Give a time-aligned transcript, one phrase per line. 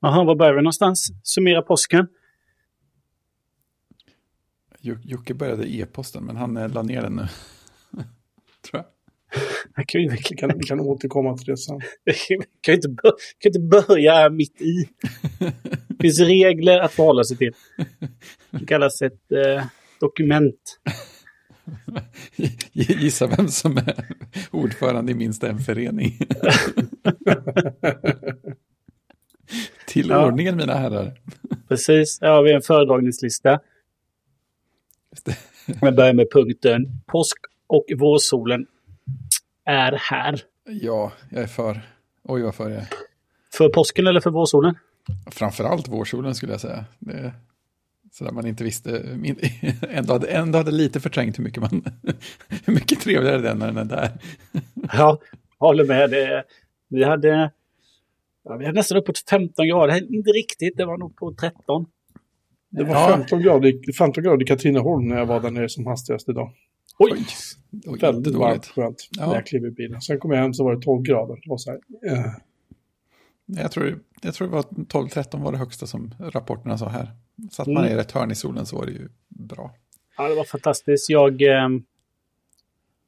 [0.00, 1.08] Jaha, var börjar vi någonstans?
[1.22, 2.06] Summera påsken.
[4.82, 7.22] Jocke började e-posten, men han la ner den nu.
[8.70, 8.84] Tror jag.
[9.76, 11.80] Jag kan, vi, kan, vi kan återkomma till det sen.
[12.04, 12.14] Vi
[12.60, 14.88] kan inte, bör, kan inte börja mitt i.
[15.88, 17.52] Det finns regler att förhålla sig till.
[18.50, 19.64] Det kallas ett eh,
[20.00, 20.80] dokument.
[22.72, 24.06] Gissa vem som är
[24.50, 26.18] ordförande i minst en förening.
[29.92, 30.26] Till ja.
[30.26, 31.12] ordningen mina herrar.
[31.68, 33.60] Precis, här har vi en föredragningslista.
[35.80, 38.66] Jag börjar med punkten påsk och vårsolen
[39.64, 40.40] är här.
[40.64, 41.80] Ja, jag är för.
[42.24, 42.88] Oj, vad för jag är.
[43.54, 44.74] För påsken eller för vårsolen?
[45.30, 46.84] Framförallt vårsolen skulle jag säga.
[46.98, 47.32] Det,
[48.12, 48.90] så där man inte visste,
[49.88, 51.84] ändå hade, ändå hade lite förträngt hur mycket, man,
[52.64, 54.10] hur mycket trevligare den när den är där.
[54.92, 55.18] Ja,
[55.58, 56.10] håller med.
[56.10, 56.44] Det,
[56.88, 57.50] vi, hade,
[58.44, 61.86] ja, vi hade nästan uppåt 15 grader, inte riktigt, det var nog på 13.
[62.70, 66.28] Det var 15 grader, 15 grader i Katrineholm när jag var där nere som hastigast
[66.28, 66.50] idag.
[66.98, 67.26] Oj!
[67.86, 69.26] Oj Väldigt varmt, skönt ja.
[69.26, 70.00] när jag klev i bilen.
[70.00, 71.34] Sen kom jag hem så var det 12 grader.
[71.34, 71.78] Det var så här,
[72.12, 72.32] uh.
[73.46, 77.10] jag, tror, jag tror det var 12-13 var det högsta som rapporterna sa här.
[77.50, 77.92] Satt man mm.
[77.92, 79.74] i rätt hörn i solen så var det ju bra.
[80.16, 81.10] Ja, det var fantastiskt.
[81.10, 81.68] Jag, eh,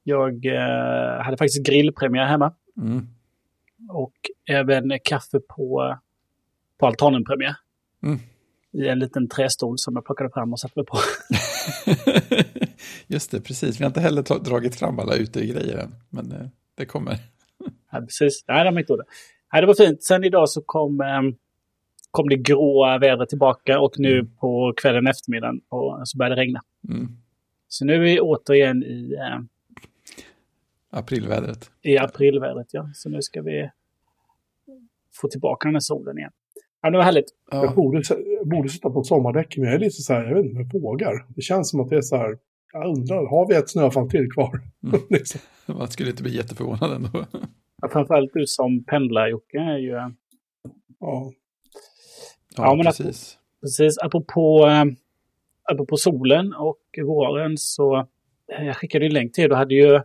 [0.02, 2.52] jag eh, hade faktiskt grillpremiär hemma.
[2.77, 3.08] Mm.
[3.94, 4.14] Och
[4.48, 5.98] även kaffe på,
[6.78, 7.56] på altanen-premiär.
[8.02, 8.18] Mm.
[8.72, 10.98] I en liten trästol som jag plockade fram och satte mig på.
[13.06, 13.80] Just det, precis.
[13.80, 17.18] Vi har inte heller dragit fram alla utegrejer än, men eh, det kommer.
[17.92, 18.44] ja, precis.
[18.48, 19.04] Nej, inte det.
[19.52, 20.02] Nej, det var fint.
[20.02, 21.22] Sen idag så kom, eh,
[22.10, 24.36] kom det gråa vädret tillbaka och nu mm.
[24.36, 26.60] på kvällen eftermiddagen och så började det regna.
[26.88, 27.08] Mm.
[27.68, 29.14] Så nu är vi återigen i...
[29.14, 29.40] Eh,
[30.90, 31.70] aprilvädret.
[31.82, 32.90] I aprilvädret, ja.
[32.94, 33.70] Så nu ska vi
[35.20, 36.30] få tillbaka den här solen igen.
[36.82, 37.26] Ja, det var härligt.
[37.50, 37.64] Ja.
[37.64, 38.02] Jag borde,
[38.44, 40.80] borde sitta på sommardäck, men jag är lite så här, jag vet inte om jag
[40.80, 41.26] vågar.
[41.28, 42.38] Det känns som att det är så här,
[42.72, 44.61] jag undrar, har vi ett snöfall till kvar?
[44.84, 45.00] Mm.
[45.11, 45.40] liksom.
[45.66, 47.08] Man skulle inte bli jätteförvånad ändå.
[47.83, 49.90] ja, framförallt du som pendlar, Jocke, är ju...
[49.90, 50.12] Ja.
[51.00, 51.33] Ja,
[52.56, 53.06] ja men precis.
[53.06, 54.84] Apropå, precis, apropå, äh,
[55.72, 57.96] apropå solen och våren så,
[58.52, 60.00] eh, jag skickade ju en länk till er, då hade ju,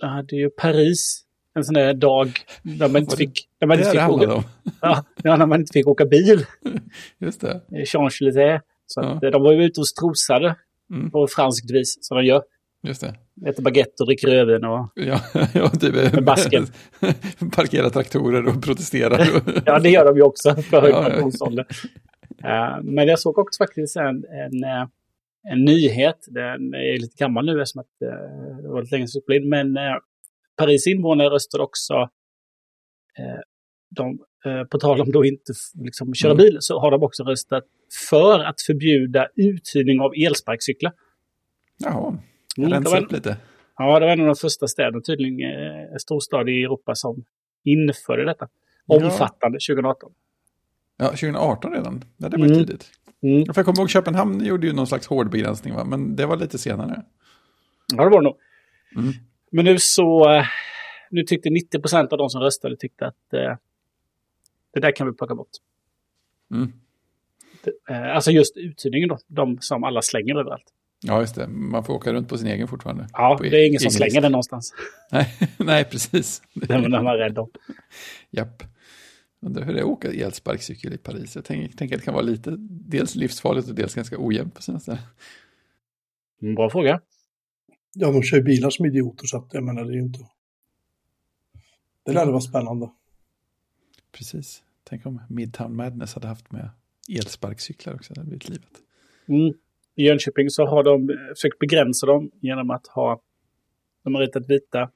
[0.00, 1.24] då hade ju Paris
[1.54, 4.44] en sån där dag där man inte fick, där man inte fick, åka,
[5.22, 6.46] ja, när man inte fick åka bil.
[7.18, 7.60] Just det.
[7.70, 8.60] Champs-Élysées.
[8.86, 9.30] Så ja.
[9.30, 10.56] de var ju ute och strosade
[10.92, 11.10] mm.
[11.10, 12.42] på franskt vis, som de gör.
[12.82, 13.14] Just det.
[13.46, 14.92] Äter baguette och dricker rödvin och...
[14.94, 15.20] Ja,
[15.54, 15.94] ja typ.
[15.94, 16.66] Med basken.
[17.56, 19.42] Parkerar traktorer och protesterar.
[19.66, 21.30] ja, det gör de ju också för ja.
[22.42, 22.76] Ja.
[22.78, 24.86] Uh, men jag såg också faktiskt en, en, eh,
[25.52, 26.26] en nyhet.
[26.28, 29.96] Den är lite gammal nu eftersom att, uh, det var lite länge sedan Men uh,
[30.60, 33.40] Paris invånare röstade också, uh,
[33.90, 34.18] de,
[34.70, 35.52] på tal om då inte
[35.84, 36.44] liksom, köra mm.
[36.44, 37.64] bil, så har de också röstat
[38.10, 40.92] för att förbjuda uthyrning av elsparkcyklar.
[41.78, 42.18] Jaha.
[42.58, 43.36] Mm, rensa upp lite.
[43.76, 47.24] Ja, det var en av de första städerna, tydligen eh, storstad i Europa som
[47.64, 48.48] införde detta.
[48.86, 49.74] Omfattande ja.
[49.74, 50.12] 2018.
[50.96, 52.04] Ja, 2018 redan.
[52.16, 52.58] Ja, det var mm.
[52.58, 52.90] tidigt.
[53.22, 53.46] Mm.
[53.46, 55.84] För jag kommer ihåg Köpenhamn gjorde ju någon slags hård begränsning, va?
[55.84, 57.02] men det var lite senare.
[57.96, 58.36] Ja, det var det nog.
[58.96, 59.12] Mm.
[59.50, 60.44] Men nu så, eh,
[61.10, 63.56] nu tyckte 90 procent av de som röstade tyckte att eh,
[64.74, 65.50] det där kan vi plocka bort.
[66.50, 66.72] Mm.
[67.88, 70.64] Eh, alltså just uthyrningen då, de som alla slänger överallt.
[71.02, 71.46] Ja, just det.
[71.48, 73.08] Man får åka runt på sin egen fortfarande.
[73.12, 74.74] Ja, det är ingen som slänger den någonstans.
[75.12, 76.42] nej, nej, precis.
[76.54, 77.50] Den är man rädd om.
[78.30, 78.62] Japp.
[79.42, 81.36] Undrar hur det är att åka elsparkcykel i Paris.
[81.36, 84.62] Jag tänker, tänker att det kan vara lite, dels livsfarligt och dels ganska ojämnt på
[84.62, 85.02] sina ställen.
[86.56, 87.00] Bra fråga.
[87.92, 90.26] Ja, de kör bilar som idioter så att jag menar det är ju inte...
[92.02, 92.90] Det lär vara spännande.
[94.12, 94.62] Precis.
[94.84, 96.70] Tänk om Midtown Madness hade haft med
[97.08, 98.14] elsparkcyklar också.
[98.14, 98.70] Det hade blivit livet.
[99.28, 99.54] Mm
[100.00, 103.20] i Jönköping så har de försökt begränsa dem genom att ha,
[104.04, 104.90] de har ritat vita,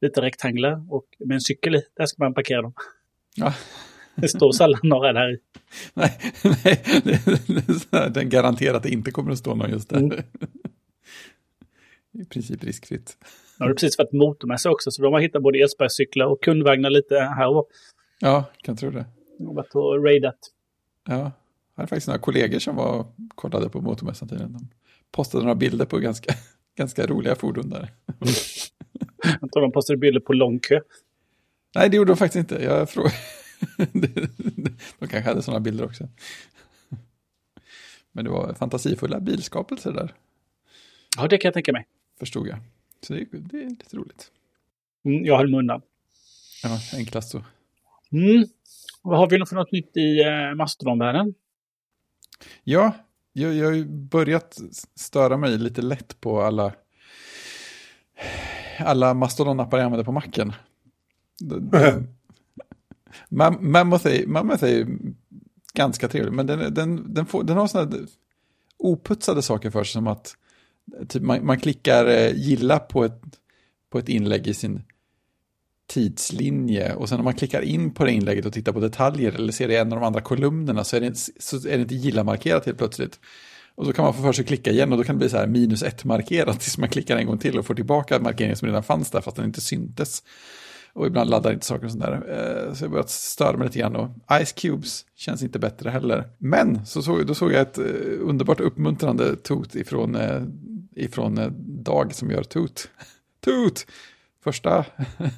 [0.00, 2.72] vita rektanglar och med en cykel i, där ska man parkera dem.
[3.34, 3.54] Ja.
[4.16, 5.38] Det står sällan några där i.
[5.94, 6.20] Nej,
[6.64, 6.82] nej
[7.90, 9.98] det, den garanterar att det inte kommer att stå någon just där.
[9.98, 10.22] Mm.
[12.14, 13.16] I princip riskfritt.
[13.58, 16.90] Ja, det är precis varit motormässa också, så de har hittat både elsparkcyklar och kundvagnar
[16.90, 17.68] lite här och.
[18.20, 19.04] Ja, kan tro det.
[19.38, 20.38] De har varit och raidat.
[21.08, 21.32] Ja, jag
[21.76, 24.52] hade faktiskt några kollegor som var kollade på motormässan tiden.
[24.52, 24.68] De
[25.10, 26.34] postade några bilder på ganska,
[26.76, 27.92] ganska roliga fordon där.
[29.40, 30.80] Jag tror de postade bilder på långkö.
[31.74, 32.64] Nej, det gjorde de faktiskt inte.
[32.64, 33.14] Jag frågade.
[34.98, 36.08] de kanske hade sådana bilder också.
[38.12, 40.14] Men det var fantasifulla bilskapelser där.
[41.16, 41.86] Ja, det kan jag tänka mig.
[42.18, 42.58] Förstod jag.
[43.00, 44.30] Så det, det är lite roligt.
[45.04, 45.82] Mm, jag höll mig undan.
[46.62, 47.44] Ja, enklast så.
[48.12, 48.44] Mm.
[49.02, 51.34] Vad har vi för något nytt i eh, Mastodon-världen?
[52.64, 52.92] Ja,
[53.32, 54.60] jag, jag har ju börjat
[54.94, 56.72] störa mig lite lätt på alla,
[58.78, 60.52] alla Mastodon-appar jag använder på macken.
[63.60, 64.86] Mammoth är, Mammoth är
[65.74, 68.06] ganska trevlig, men den, den, den, får, den har sådana
[68.76, 70.36] oputsade saker för sig som att
[71.08, 73.20] typ man, man klickar eh, gilla på ett,
[73.90, 74.82] på ett inlägg i sin
[75.86, 79.52] tidslinje och sen om man klickar in på det inlägget och tittar på detaljer eller
[79.52, 81.94] ser det i en av de andra kolumnerna så är det, så är det inte
[81.94, 83.20] gilla-markerat helt plötsligt.
[83.74, 85.28] Och så kan man få för sig att klicka igen och då kan det bli
[85.28, 88.56] så här minus ett markerat tills man klickar en gång till och får tillbaka markeringen
[88.56, 90.22] som redan fanns där fast den inte syntes.
[90.92, 92.12] Och ibland laddar inte saker och sånt där.
[92.12, 94.10] Eh, så jag börjat störa mig lite grann och
[94.44, 96.28] Ice Cubes känns inte bättre heller.
[96.38, 97.84] Men så såg, då såg jag ett eh,
[98.20, 100.16] underbart uppmuntrande tot ifrån,
[100.96, 102.88] ifrån Dag som gör Toot.
[103.40, 103.86] Toot!
[104.44, 104.84] Första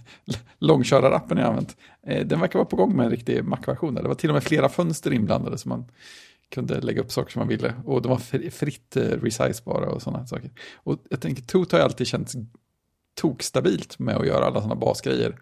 [0.58, 1.76] långkörarappen jag använt.
[2.06, 3.94] Eh, den verkar vara på gång med en riktig Mac-version.
[3.94, 5.84] Det var till och med flera fönster inblandade så man
[6.48, 7.74] kunde lägga upp saker som man ville.
[7.84, 10.50] Och de var fritt eh, resizebara och sådana saker.
[10.74, 12.36] Och jag tänker, Toot har ju alltid känts
[13.14, 15.38] tokstabilt med att göra alla sådana basgrejer.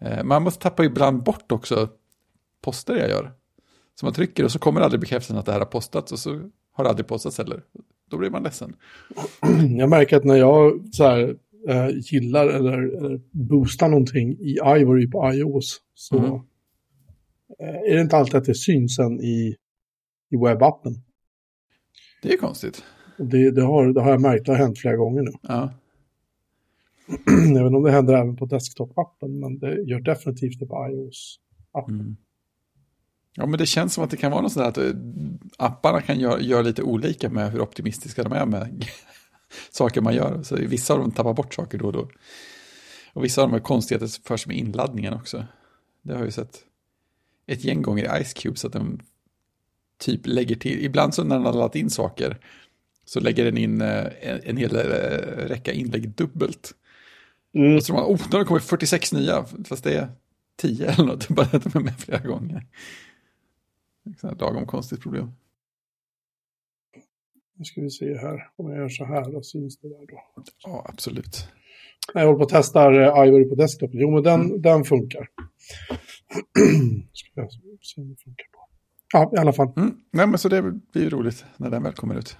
[0.00, 1.88] Eh, man måste tappa ibland bort också
[2.62, 3.32] poster jag gör.
[3.94, 6.50] Så man trycker och så kommer aldrig bekräftelsen att det här har postats och så
[6.72, 7.62] har det aldrig postats heller.
[8.08, 8.76] Då blir man ledsen.
[9.78, 11.36] Jag märker att när jag så här,
[11.68, 16.40] äh, gillar eller, eller boostar någonting i Ivory på iOS så mm.
[17.88, 19.56] är det inte alltid att det syns sen i,
[20.30, 20.94] i webbappen.
[22.22, 22.84] Det är konstigt.
[23.18, 25.32] Det, det, har, det har jag märkt, det har hänt flera gånger nu.
[25.42, 25.72] Ja.
[27.46, 32.00] Inte om det händer även på desktop-appen, men det gör definitivt det på iOS-appen.
[32.00, 32.16] Mm.
[33.38, 34.90] Ja, men det känns som att det kan vara något sådär att eh,
[35.56, 38.86] apparna kan göra, göra lite olika med hur optimistiska de är med
[39.70, 40.42] saker man gör.
[40.42, 42.08] Så vissa av dem tappar bort saker då och då.
[43.12, 45.44] Och vissa av dem är konstigheter för sig med inladdningen också.
[46.02, 46.58] Det har jag ju sett
[47.46, 49.02] ett gäng gånger i Ice Cube så att den
[49.98, 52.38] typ lägger till, ibland så när den har laddat in saker
[53.04, 54.82] så lägger den in eh, en, en hel eh,
[55.46, 56.74] räcka inlägg dubbelt.
[57.54, 57.76] Mm.
[57.76, 60.08] Och så man, oh, nu har det kommit 46 nya, fast det är
[60.56, 62.66] 10 eller något, bara att de är med flera gånger.
[64.14, 65.32] Ett lagom konstigt problem.
[67.54, 70.24] Nu ska vi se här, om jag gör så här, då syns det där då.
[70.64, 71.48] Ja, absolut.
[72.14, 73.90] Jag håller på att testa uh, Ivory på desktop.
[73.92, 74.62] Jo, men den, mm.
[74.62, 75.20] den funkar.
[77.12, 77.52] ska jag
[77.82, 78.58] se om det funkar på.
[79.12, 79.72] Ja, i alla fall.
[79.76, 80.00] Mm.
[80.10, 80.62] Nej, men så det
[80.92, 82.36] blir roligt när den väl kommer ut.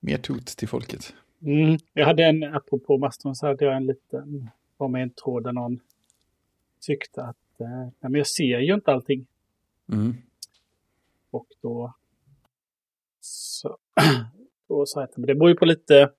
[0.00, 1.14] Mer tot till folket.
[1.42, 1.78] Mm.
[1.92, 5.52] Jag hade en, apropå Mastodon, så hade jag en liten, var med en tråd där
[5.52, 5.80] någon
[6.80, 9.26] tyckte att eh, nej, men jag ser ju inte allting.
[9.92, 10.14] Mm.
[11.30, 11.94] Och då,
[13.20, 13.78] så,
[14.68, 16.12] då sa jag att det beror ju på lite,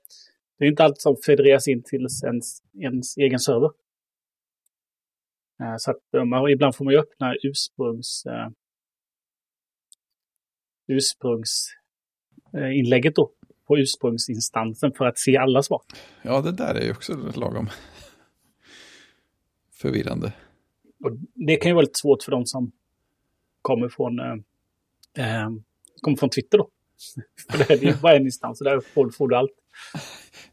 [0.57, 3.71] det är inte allt som federeras in till ens, ens egen server.
[5.61, 8.49] Eh, så att man, ibland får man ju öppna ursprungs, eh,
[10.87, 13.31] ursprungsinlägget då
[13.67, 15.81] på ursprungsinstansen för att se alla svar.
[16.21, 17.69] Ja, det där är ju också lagom
[19.71, 20.33] förvirrande.
[21.03, 22.71] Och det kan ju vara lite svårt för de som
[23.67, 24.33] kommer från, eh,
[25.17, 25.49] eh
[26.01, 26.69] kommer från Twitter då.
[27.51, 28.79] för det är ju bara en instans, och där
[29.11, 29.51] får, du allt.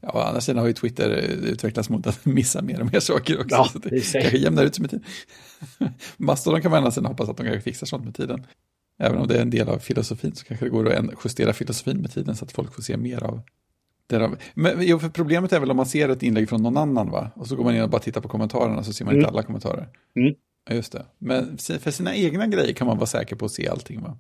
[0.00, 1.10] Ja, å andra sidan har ju Twitter
[1.52, 3.56] utvecklats mot att missa mer och mer saker också.
[3.56, 5.06] Ja, så det, kanske jämnar ut sig med tiden.
[6.16, 8.46] Mastodon kan man å andra sidan hoppas att de kanske fixar sånt med tiden.
[8.98, 11.96] Även om det är en del av filosofin så kanske det går att justera filosofin
[12.00, 13.40] med tiden så att folk får se mer av
[14.06, 14.36] det.
[14.54, 17.30] Men för problemet är väl om man ser ett inlägg från någon annan va?
[17.34, 19.20] Och så går man in och bara tittar på kommentarerna så ser man mm.
[19.20, 19.88] inte alla kommentarer.
[20.16, 20.34] Mm.
[20.70, 21.06] Just det.
[21.18, 24.18] Men för sina egna grejer kan man vara säker på att se allting va?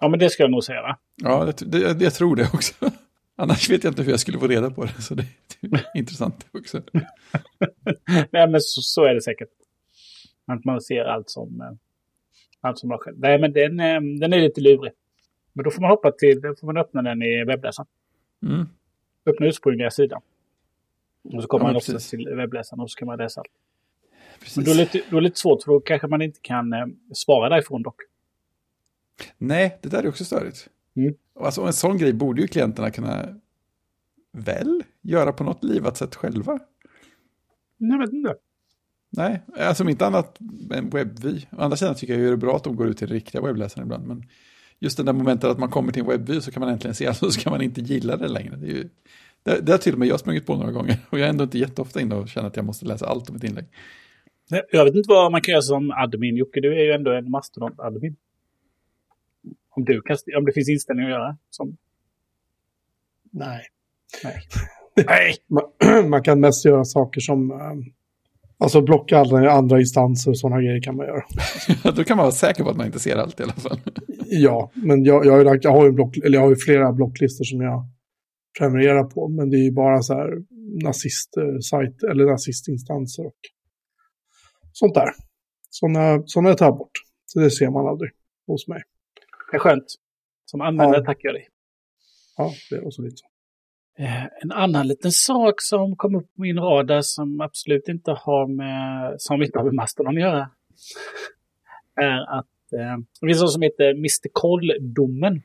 [0.00, 0.98] Ja, men det ska jag nog säga va?
[1.22, 2.74] Ja, det, det, jag tror det också.
[3.36, 5.22] Annars vet jag inte hur jag skulle få reda på det, så det
[5.60, 6.82] är intressant också.
[8.30, 9.48] Nej, men så, så, är det säkert.
[10.46, 11.70] Att man ser allt som eh,
[12.60, 13.18] han som var själv.
[13.18, 14.92] Nej, men den, eh, den är lite lurig.
[15.52, 17.86] Men då får man hoppa till, då får man öppna den i webbläsaren.
[18.42, 18.66] Mm.
[19.26, 20.20] Öppna ursprungliga sidan.
[21.22, 23.50] Och så kommer ja, man också till webbläsaren och så kan man läsa allt.
[24.44, 24.56] Precis.
[24.56, 26.72] Men då är, lite, då är det lite svårt för då kanske man inte kan
[26.72, 27.96] eh, svara därifrån dock.
[29.38, 30.68] Nej, det där är också störigt.
[30.96, 31.14] Mm.
[31.40, 33.28] Alltså en sån grej borde ju klienterna kunna
[34.32, 36.58] väl göra på något livat sätt själva.
[37.78, 38.34] Jag vet inte.
[39.10, 40.38] Nej, alltså om inte annat
[40.70, 41.46] en webbvy.
[41.50, 43.42] Å andra sidan tycker jag ju det är bra att de går ut till riktiga
[43.42, 44.06] webbläsare ibland.
[44.06, 44.24] Men
[44.78, 47.06] just det där momentet att man kommer till en webbvy så kan man äntligen se,
[47.08, 48.56] alltså så kan man inte gilla det längre.
[48.56, 48.88] Det, är ju,
[49.42, 50.96] det, det har till och med jag sprungit på några gånger.
[51.10, 53.36] Och jag är ändå inte jätteofta inne och känner att jag måste läsa allt om
[53.36, 53.66] ett inlägg.
[54.72, 56.36] Jag vet inte vad man kan göra som admin.
[56.36, 58.16] Jocke, du är ju ändå en mastodont-admin.
[59.70, 61.36] Om, du kan, om det finns inställningar att göra.
[61.50, 61.76] Som...
[63.30, 63.62] Nej.
[64.24, 64.34] Nej.
[65.06, 65.34] Nej.
[65.46, 67.50] Man, man, kan mest göra saker som...
[67.50, 67.94] Um
[68.58, 71.22] Alltså blocka alla andra instanser och sådana grejer kan man göra.
[71.96, 73.80] Då kan man vara säker på att man inte ser allt i alla fall.
[74.26, 76.56] Ja, men jag, jag, har, ju lagt, jag, har, ju block, eller jag har ju
[76.56, 77.86] flera blocklistor som jag
[78.58, 79.28] prenumererar på.
[79.28, 80.30] Men det är ju bara så här
[80.84, 83.36] nazistsajt eller nazistinstanser och
[84.78, 85.08] sånt där.
[85.70, 86.90] Sådana, sådana tar jag bort.
[87.26, 88.10] Så det ser man aldrig
[88.46, 88.82] hos mig.
[89.50, 89.84] Det är skönt.
[90.44, 91.04] Som användare Ja.
[91.04, 91.48] tackar jag dig.
[92.36, 93.26] Ja, det är också lite så.
[93.98, 98.46] Eh, En annan liten sak som kom upp på min radar som absolut inte har
[98.46, 100.50] med, som inte har med Mastodon att göra.
[102.00, 104.28] Är att eh, det finns något som heter Mr.
[104.32, 105.42] Koll-domen.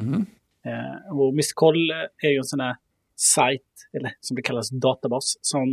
[0.00, 0.26] Mm.
[0.66, 1.54] Eh, och Mr.
[1.54, 1.90] Koll
[2.22, 2.76] är ju en sån här
[3.16, 3.62] sajt,
[3.92, 5.68] eller som det kallas databas, som,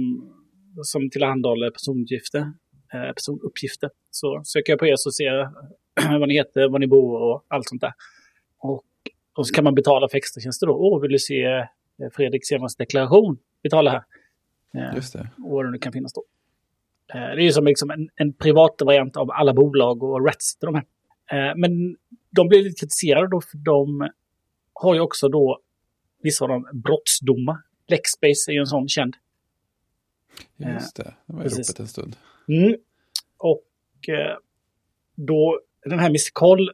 [0.83, 2.53] som tillhandahåller personuppgifter.
[2.93, 3.89] Eh, personuppgifter.
[4.11, 5.53] Så söker jag på er så ser jag
[6.19, 7.93] vad ni heter, var ni bor och allt sånt där.
[8.57, 8.83] Och,
[9.35, 10.73] och så kan man betala för extra tjänster då.
[10.73, 11.65] Åh, vill du se eh,
[12.13, 13.37] Fredrik Semans deklaration?
[13.63, 14.03] Betala här.
[14.89, 15.29] Eh, Just det.
[15.43, 16.23] och vad det nu kan finnas då.
[17.13, 20.57] Eh, Det är ju som liksom en, en privat variant av alla bolag och Rats.
[20.59, 20.83] De här.
[21.31, 21.97] Eh, Men
[22.29, 24.09] de blir lite kritiserade då för de
[24.73, 25.59] har ju också då
[26.21, 27.57] vissa av dem brottsdomar.
[27.87, 29.15] Lexbase är ju en sån känd.
[30.57, 31.13] Just det.
[31.25, 31.69] Det var precis.
[31.69, 32.15] ropet en stund.
[32.49, 32.75] Mm.
[33.37, 34.37] Och eh,
[35.15, 36.31] då den här Mr.
[36.33, 36.71] Koll,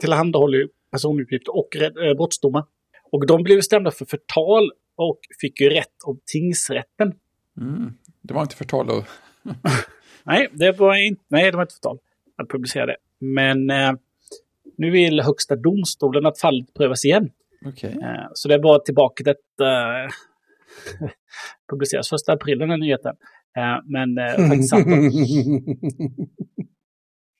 [0.00, 2.64] tillhandahåller ju personuppgifter och eh, brottsdomar.
[3.12, 7.14] Och de blev stämda för förtal och fick ju rätt av tingsrätten.
[7.60, 7.92] Mm.
[8.22, 9.04] Det var inte förtal och...
[10.24, 11.98] Nej, det var inte, nej, det var inte förtal
[12.36, 12.96] att publicera det.
[13.18, 13.92] Men eh,
[14.76, 17.30] nu vill Högsta domstolen att fallet prövas igen.
[17.66, 17.98] Okej.
[18.02, 21.08] Eh, så det bara tillbaka till att eh,
[21.70, 23.16] publiceras första april den här nyheten.
[23.58, 24.86] Eh, men eh, faktiskt sant.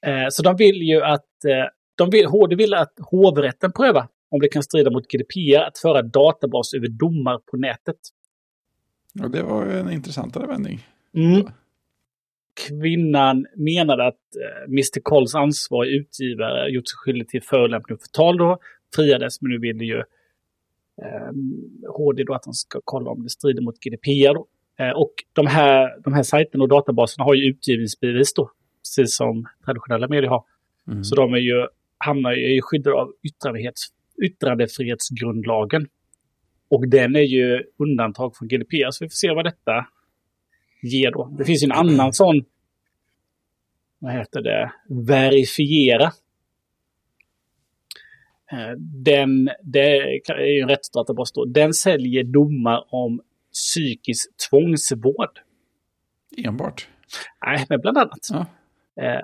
[0.07, 1.65] Eh, så de vill ju att eh,
[1.97, 6.03] de vill, HD vill att hovrätten prövar om det kan strida mot GDPR att föra
[6.03, 7.97] databas över domar på nätet.
[9.23, 10.81] Och det var ju en intressantare vändning.
[11.15, 11.47] Mm.
[12.69, 15.01] Kvinnan menade att eh, Mr.
[15.03, 18.59] Colls ansvarig utgivare gjort sig skyldig till förolämpning och förtal då.
[18.95, 19.99] Friades, men nu vill ju
[21.03, 21.33] eh,
[21.97, 24.35] HD då att de ska kolla om det strider mot GDPR.
[24.35, 24.47] Då.
[24.79, 28.51] Eh, och de här, de här sajterna och databaserna har ju utgivningsbevis då,
[28.83, 30.45] precis som traditionella medier har.
[30.89, 31.05] Mm.
[31.05, 31.67] Så de är ju,
[31.99, 33.87] hamnar ju i skyddade av yttrandefrihets,
[34.23, 35.87] yttrandefrihetsgrundlagen.
[36.69, 39.87] Och den är ju undantag från GDPR, så vi får se vad detta
[40.83, 41.35] ger då.
[41.39, 42.45] Det finns ju en annan sån,
[43.99, 46.05] vad heter det, verifiera.
[48.53, 51.45] Eh, Den, det är ju en rättsdatabas då.
[51.45, 53.21] Den säljer domar om
[53.73, 55.39] psykisk tvångsvård.
[56.45, 56.89] Enbart.
[57.47, 58.19] Nej, men bland annat.
[58.31, 58.39] Ja.
[59.05, 59.21] Eh,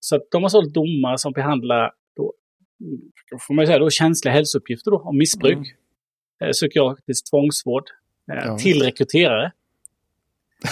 [0.00, 2.32] Så att de har sålt domar som behandlar, då,
[3.46, 5.64] får man säga, då, känsliga hälsouppgifter då, om missbruk, Mm.
[6.40, 7.84] eh, psykiatrisk tvångsvård,
[8.32, 8.58] eh, Ja.
[8.58, 9.52] till rekryterare.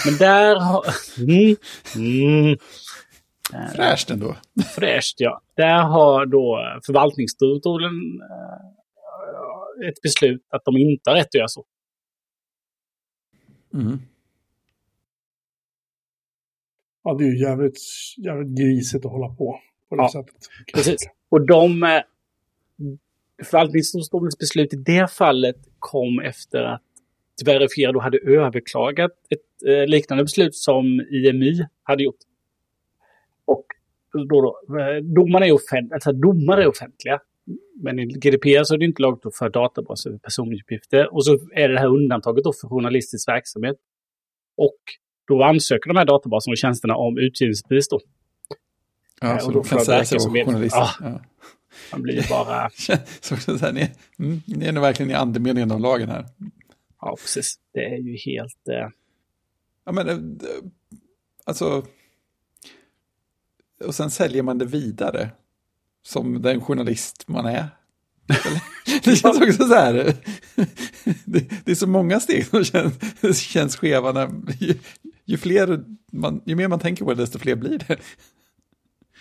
[0.05, 0.83] Men där har...
[1.17, 1.55] Mm,
[1.95, 2.57] mm,
[3.53, 4.35] eh, Fräscht ändå.
[4.75, 5.41] fräscht, ja.
[5.55, 7.93] Där har då förvaltningsdomstolen
[8.31, 11.65] eh, ett beslut att de inte har rätt att göra så.
[13.77, 13.99] Mm.
[17.03, 17.79] Ja, det är ju jävligt,
[18.17, 20.49] jävligt grisigt att hålla på på det Ja, sättet.
[20.73, 21.09] Precis.
[21.29, 21.83] Och de...
[21.83, 22.01] eh,
[23.43, 26.81] Förvaltningsdomstolens beslut i det fallet kom efter att
[27.45, 32.19] Verifiera då hade överklagat ett eh, liknande beslut som IMY hade gjort.
[33.45, 33.65] Och
[34.13, 37.19] då, då, eh, domarna är offentliga, alltså domar är offentliga.
[37.81, 41.13] Men i GDPR så är det inte lagligt att för databaser över personuppgifter.
[41.13, 43.75] Och så är det det här undantaget då för journalistisk verksamhet.
[44.57, 44.77] Och
[45.27, 47.99] då ansöker de här databaserna och tjänsterna om utgivningsbevis då.
[49.21, 50.79] Ja, och så då de kan säga en- journalister.
[50.79, 50.89] Ja.
[50.99, 51.21] Ja.
[51.91, 52.69] Man blir ju bara...
[53.21, 56.25] Så så här, ni, mm, ni är nog verkligen i andemeningen av lagen här.
[57.01, 57.55] Ja, precis.
[57.73, 58.67] Det är ju helt...
[58.69, 58.89] Eh,
[59.85, 60.17] Ja, men eh,
[61.45, 61.85] alltså.
[63.85, 65.29] Och sen säljer man det vidare.
[66.07, 67.65] Som den journalist man är.
[69.03, 69.93] Det känns också så här.
[71.25, 74.11] Det, det är så många steg som känns, känns skeva.
[74.11, 74.73] När, ju,
[75.25, 77.97] ju, fler man, ju mer man tänker på det, desto fler blir det.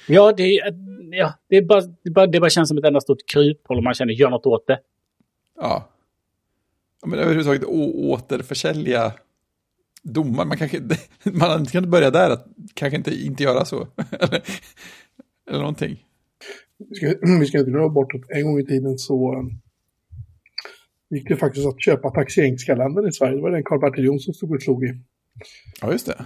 [0.08, 0.74] ja, det, är-
[1.18, 3.94] ja det, bara, det, bara, det bara känns som ett enda stort kryphål och man
[3.94, 4.80] känner gör något åt det.
[5.60, 5.88] Ja.
[7.06, 9.12] men överhuvudtaget återförsälja
[10.02, 10.44] domar.
[10.44, 10.80] Man kanske
[11.22, 13.88] man kan börja där, att kanske inte, inte göra så.
[14.10, 14.42] eller,
[15.48, 16.02] eller någonting.
[16.78, 17.06] Vi ska,
[17.40, 19.50] vi ska inte glömma bort att en gång i tiden så um,
[21.10, 23.36] gick det faktiskt att köpa taxeringskalendern i Sverige.
[23.36, 24.94] Det var den Karl-Bertil Jonsson stod och slog i.
[25.80, 26.24] Ja, just det.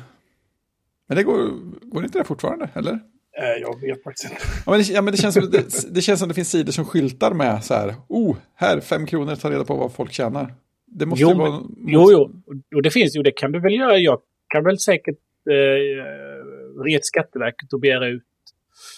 [1.08, 1.50] Men det går,
[1.90, 2.92] går inte det fortfarande, eller?
[3.38, 4.44] Eh, jag vet faktiskt inte.
[4.66, 6.72] Ja, men det, ja, men det, känns som, det, det känns som det finns sidor
[6.72, 10.54] som skyltar med så här, oh, här, fem kronor, ta reda på vad folk tjänar.
[10.86, 11.62] Det måste Jo, ju vara...
[11.86, 12.42] Jo, jo.
[12.76, 13.98] Och det finns ju, det kan du väl göra.
[13.98, 15.18] Jag kan väl säkert
[15.50, 18.22] eh, ringa till Skatteverket och begära ut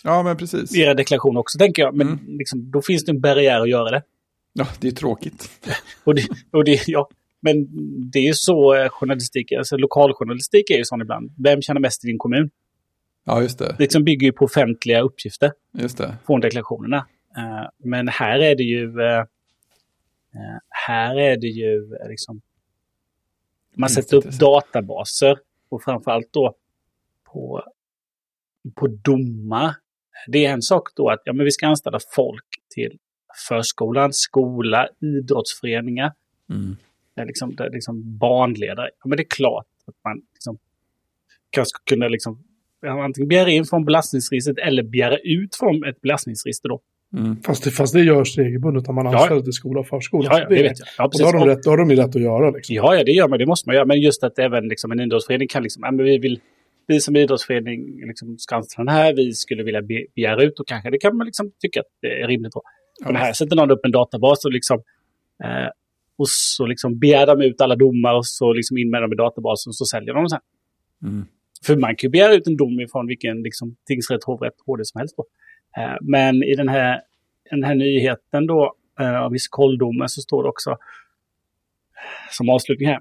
[0.05, 0.77] Ja, men precis.
[0.77, 1.95] era deklarationer också, tänker jag.
[1.95, 2.39] Men Mm.
[2.39, 4.03] liksom, då finns det en barriär att göra det.
[4.53, 5.51] Ja, det är tråkigt.
[6.05, 6.23] Och det,
[6.53, 7.09] och det ja.
[7.41, 7.67] Men
[8.11, 11.31] det är ju så eh, journalistik, alltså lokaljournalistik är ju sån ibland.
[11.45, 12.51] Vem tjänar mest i din kommun?
[13.25, 13.65] Ja, just det.
[13.67, 16.17] Det liksom bygger ju på offentliga uppgifter Just det.
[16.27, 16.97] från deklarationerna.
[17.37, 18.85] Eh, men här är det ju...
[18.85, 19.25] eh,
[20.87, 22.41] här är det ju liksom...
[23.77, 26.55] Man sätter upp databaser och framförallt då
[27.33, 27.62] på,
[28.75, 29.75] på domar.
[30.28, 32.99] Det är en sak då att ja, men vi ska anställa folk till
[33.49, 36.12] förskolan, skola, idrottsföreningar,
[36.50, 36.76] Mm.
[37.26, 38.90] liksom, liksom barnledare.
[39.04, 40.59] Ja, men det är klart att man liksom,
[41.50, 42.45] kan kunna liksom,
[42.83, 46.69] ja, antingen begära in från belastningsregistret eller begära ut från ett belastningsregister.
[46.69, 46.81] Då.
[47.16, 47.37] Mm.
[47.42, 50.25] Fast det, fast det görs regelbundet när man Ja, anställer till skola och förskola.
[50.31, 50.88] Ja, Så ja, det vet jag.
[50.99, 51.21] Ja, Och precis.
[51.21, 52.75] då har, de Och- rätt, då har de ju rätt att göra liksom.
[52.76, 53.38] Ja, ja, det gör man.
[53.38, 53.85] Det måste man göra.
[53.87, 56.40] Men just att även liksom, en idrottsförening kan liksom, ja, men vi vill,
[56.87, 60.69] vi som idrottsförening liksom, ska anställa den här, vi skulle vilja be, begära ut och
[60.69, 62.53] kanske det kan man liksom tycka att det är rimligt.
[63.05, 64.83] Men här sätter någon upp en databas och liksom,
[65.45, 65.69] eh,
[66.17, 69.17] och så liksom begär de ut alla domar och så liksom in med dem i
[69.17, 70.41] databasen och så säljer de dem sen.
[71.03, 71.25] Mm.
[71.67, 74.99] För man kan ju begära ut en dom ifrån vilken liksom, tingsrätt, hovrätt, HD som
[74.99, 75.17] helst.
[75.17, 75.25] Då.
[75.83, 77.01] Eh, men i den här,
[77.51, 80.77] den här nyheten då, eh, av Iskoldomen så står det också
[82.31, 83.01] som avslutning här.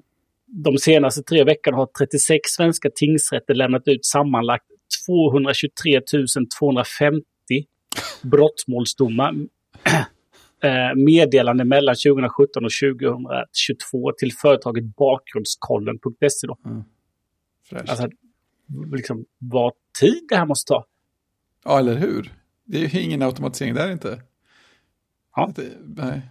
[0.54, 4.66] De senaste tre veckorna har 36 svenska tingsrätter lämnat ut sammanlagt
[5.08, 6.02] 223
[6.60, 7.24] 250
[8.22, 9.34] brottmålsdomar.
[10.64, 16.48] eh, meddelande mellan 2017 och 2022 till företaget bakgrundskollen.se.
[16.48, 16.58] Då.
[17.70, 17.90] Fräscht.
[17.90, 18.10] Alltså,
[18.96, 20.86] liksom, vad tid det här måste ta.
[21.64, 22.32] Ja, eller hur?
[22.66, 24.22] Det är ju ingen automatisering där inte.
[25.36, 25.52] Ja.
[25.56, 26.22] Det, nej.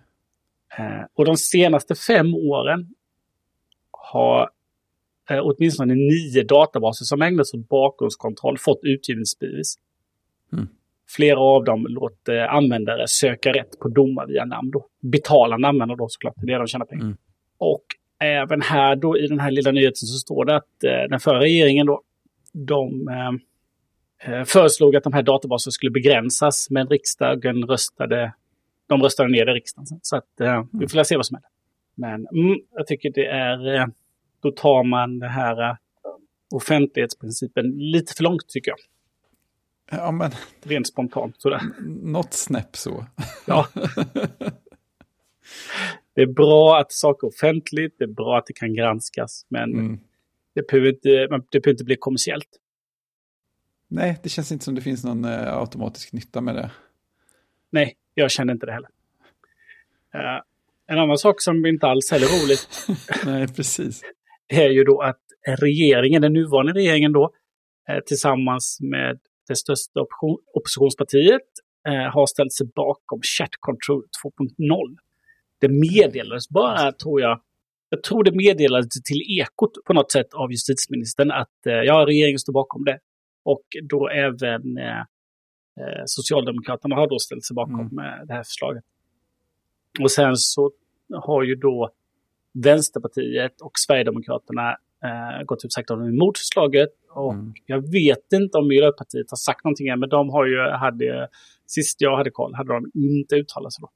[0.78, 2.94] Eh, och de senaste fem åren
[4.12, 4.50] har
[5.30, 9.74] eh, åtminstone nio databaser som ägnar sig åt bakgrundskontroll fått utgivningsbevis.
[10.52, 10.68] Mm.
[11.08, 14.70] Flera av dem låter användare söka rätt på domar via namn.
[14.70, 14.86] Då.
[15.00, 17.04] Betalande användare då såklart, det är det de tjänar pengar.
[17.04, 17.16] Mm.
[17.58, 17.84] Och
[18.18, 21.40] även här då i den här lilla nyheten så står det att eh, den förra
[21.40, 22.02] regeringen då,
[22.52, 28.32] de eh, eh, föreslog att de här databaserna skulle begränsas, men riksdagen röstade,
[28.86, 29.86] de röstade ner det i riksdagen.
[30.02, 31.50] Så att eh, vi får se vad som händer.
[31.94, 33.86] Men mm, jag tycker det är, eh,
[34.40, 35.76] då tar man det här eh,
[36.54, 38.78] offentlighetsprincipen lite för långt tycker jag.
[40.00, 40.30] Ja, men
[40.62, 41.60] Rent spontant sådär.
[42.02, 43.06] något snäpp så.
[43.46, 43.68] Ja.
[46.14, 49.72] Det är bra att saker är offentligt, det är bra att det kan granskas, men
[49.74, 50.00] Mm.
[50.54, 51.28] det, behöver inte, det
[51.60, 52.48] behöver inte bli kommersiellt.
[53.88, 56.70] Nej, det känns inte som det finns någon eh, automatisk nytta med det.
[57.70, 58.90] Nej, jag känner inte det heller.
[60.14, 60.42] Eh,
[60.86, 62.68] en annan sak som inte alls heller är roligt
[63.26, 64.02] Nej, precis.
[64.50, 65.20] Är ju då att
[65.58, 67.32] regeringen, den nuvarande regeringen då,
[67.88, 71.48] eh, tillsammans med det största opposition, oppositionspartiet,
[71.88, 74.96] eh, har ställt sig bakom Chat Control 2.0.
[75.60, 77.40] Det meddelades bara, tror jag,
[77.88, 82.38] jag tror det meddelades till Ekot på något sätt av justitieministern att eh, ja, regeringen
[82.38, 82.98] står bakom det.
[83.44, 85.02] Och då även eh,
[86.06, 88.26] Socialdemokraterna har då ställt sig bakom Mm.
[88.26, 88.84] det här förslaget.
[90.00, 90.70] Och sen så
[91.14, 91.90] har ju då
[92.52, 94.70] Vänsterpartiet och Sverigedemokraterna
[95.04, 96.88] eh, gått ut sagt att de är emot förslaget.
[97.10, 97.52] Och Mm.
[97.66, 101.28] jag vet inte om Miljöpartiet har sagt någonting än, men de har ju, hade,
[101.66, 103.90] sist jag hade koll, hade de inte uttalat sig då.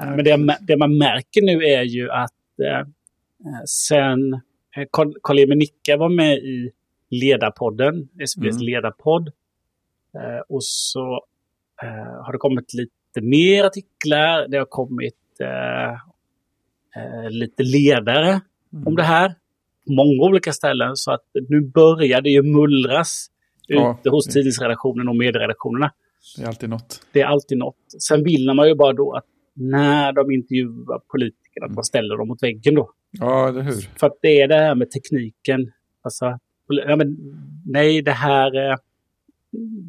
[0.00, 4.32] Nej, men det, det man märker nu är ju att eh, eh, sen
[4.76, 4.86] eh,
[5.22, 6.70] Carl-Emil Nicka var med i
[7.10, 8.66] Ledarpodden, SVTs Mm.
[8.66, 9.28] ledarpodd.
[10.14, 11.24] Eh, och så
[11.82, 14.48] eh, har det kommit lite mer artiklar.
[14.48, 15.98] Det har kommit eh,
[16.96, 18.40] eh, lite ledare
[18.72, 18.86] Mm.
[18.86, 19.28] om det här.
[19.86, 20.96] På många olika ställen.
[20.96, 23.26] Så att nu börjar det ju mullras
[23.66, 25.92] Ja, ute hos tidningsredaktionen och medieredaktionerna.
[26.36, 27.00] Det är alltid något.
[27.12, 27.76] Det är alltid något.
[28.08, 31.74] Sen vill man ju bara då att när de intervjuar politikerna, att Mm.
[31.74, 32.90] man ställer dem mot väggen då.
[33.10, 33.72] Ja, eller hur?
[33.98, 35.72] För att det är det här med tekniken.
[36.02, 37.16] Alltså, ja, men,
[37.66, 38.70] nej, det här...
[38.70, 38.76] eh,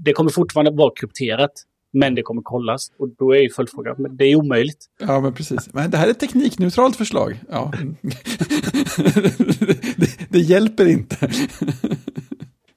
[0.03, 1.51] Det kommer fortfarande vara krypterat.
[1.97, 2.91] Men det kommer kollas.
[2.97, 4.85] Och då är ju följdfrågan, men det är omöjligt.
[4.99, 5.73] Ja, men precis.
[5.73, 7.39] Men det här är ett teknikneutralt förslag.
[7.49, 7.73] Ja.
[9.97, 11.29] det, det hjälper inte.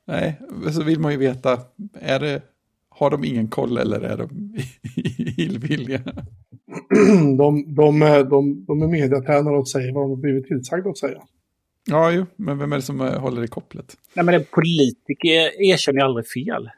[0.07, 0.41] Nej,
[0.73, 1.59] så vill man ju veta,
[2.01, 2.43] är det,
[2.89, 4.57] har de ingen koll eller är de
[5.37, 6.01] illvilliga?
[7.39, 10.99] de, de, är- de, de är mediatränare och säger vad de har blivit tillsagda att
[10.99, 11.19] säga.
[11.91, 13.97] Ja, jo, men vem är det som eh, håller i kopplet?
[14.15, 16.71] Nej, men en politiker erkänner ju aldrig fel.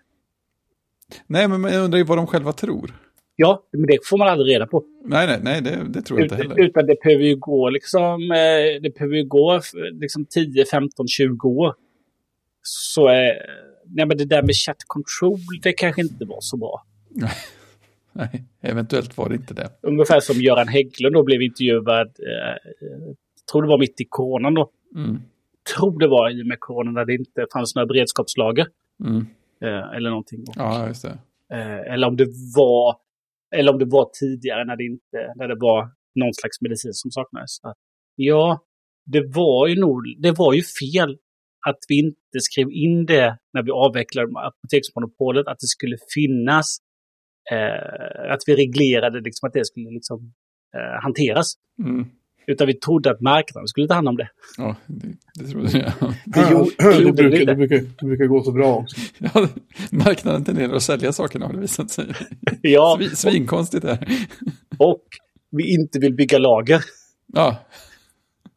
[1.27, 2.95] Nej, men jag undrar ju vad de själva tror.
[3.37, 4.85] Ja, men det får man aldrig reda på.
[5.05, 6.61] Nej, nej, nej, det, det tror jag inte heller.
[6.61, 9.61] utan det behöver ju gå liksom, eh, det behöver ju gå
[10.01, 11.75] liksom 10, 15, 20 år
[12.63, 13.33] så är...
[13.85, 16.85] Nej, men det där med chat control, det kanske inte var så bra.
[18.13, 19.71] Nej, eventuellt var det inte det.
[19.83, 22.73] Ungefär som Göran Hägglund då blev intervjuad, eh,
[23.53, 24.71] tror det var mitt i coronan då.
[24.97, 25.21] Mm.
[25.77, 28.67] Tror det var i och med coronan när det inte fanns några beredskapslager.
[29.05, 29.27] Mm.
[29.65, 30.45] Eh, eller någonting.
[30.57, 31.19] Ja, just det.
[31.53, 32.97] Eh, eller om det var
[33.57, 37.11] eller om det var tidigare när det, inte, när det var någon slags medicin som
[37.11, 37.61] saknades.
[37.63, 37.77] Att,
[38.17, 38.65] ja,
[39.07, 41.19] det var ju nog, det var ju fel
[41.69, 46.79] att vi inte skrev in det när vi avvecklade apoteksmonopolet, att det skulle finnas,
[47.53, 50.33] eh, att vi reglerade liksom att det skulle liksom,
[50.77, 51.55] eh, hanteras.
[51.85, 52.07] Mm.
[52.51, 54.29] Utan vi trodde att marknaden skulle ta hand om det.
[54.59, 55.93] Ja, det, det trodde jag.
[56.25, 58.97] Det, Ja, gjorde, det, brukar, det brukar, det brukar gå så bra också.
[59.19, 59.49] Ja,
[59.91, 62.07] marknaden tenderar att sälja sakerna har det visat sig.
[62.63, 64.09] Ja, Svin, svinkonstigt är
[64.79, 65.03] och
[65.51, 66.81] vi inte vill bygga lager.
[67.33, 67.57] Ja,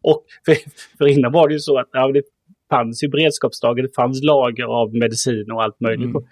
[0.01, 0.55] Och för,
[0.97, 2.23] för innan var det ju så att ja, det
[2.69, 6.09] fanns ju beredskapslager, det fanns lager av medicin och allt möjligt.
[6.09, 6.23] Mm.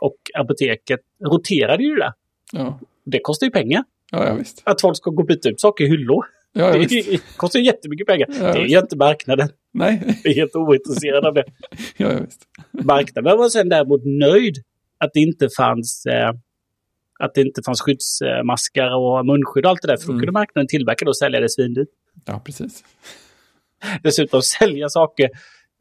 [0.00, 2.12] Och apoteket roterade ju det där.
[2.52, 3.84] ja, Det kostar ju pengar.
[4.12, 4.62] ja, ja visst.
[4.64, 6.24] Att folk ska gå och byta ut saker i hyllor.
[6.52, 7.36] Ja, ja, det visst.
[7.36, 8.28] kostar jättemycket pengar.
[8.40, 9.48] Ja, det är ju inte marknaden.
[9.72, 11.44] Nej, Vi är helt ointresserade av det.
[11.96, 12.42] ja, ja, visst.
[12.70, 14.56] Marknaden var sen däremot nöjd
[14.98, 16.32] att det inte fanns eh,
[17.20, 19.96] att det inte fanns skyddsmaskar och munskydd och allt det där.
[19.96, 20.20] För då Mm.
[20.20, 21.88] kunde marknaden tillverka det och sälja det svindyrt.
[22.24, 22.84] Ja, precis.
[24.02, 25.24] dessutom sälja saker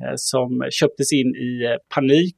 [0.03, 2.35] eh, som köptes in i eh, panik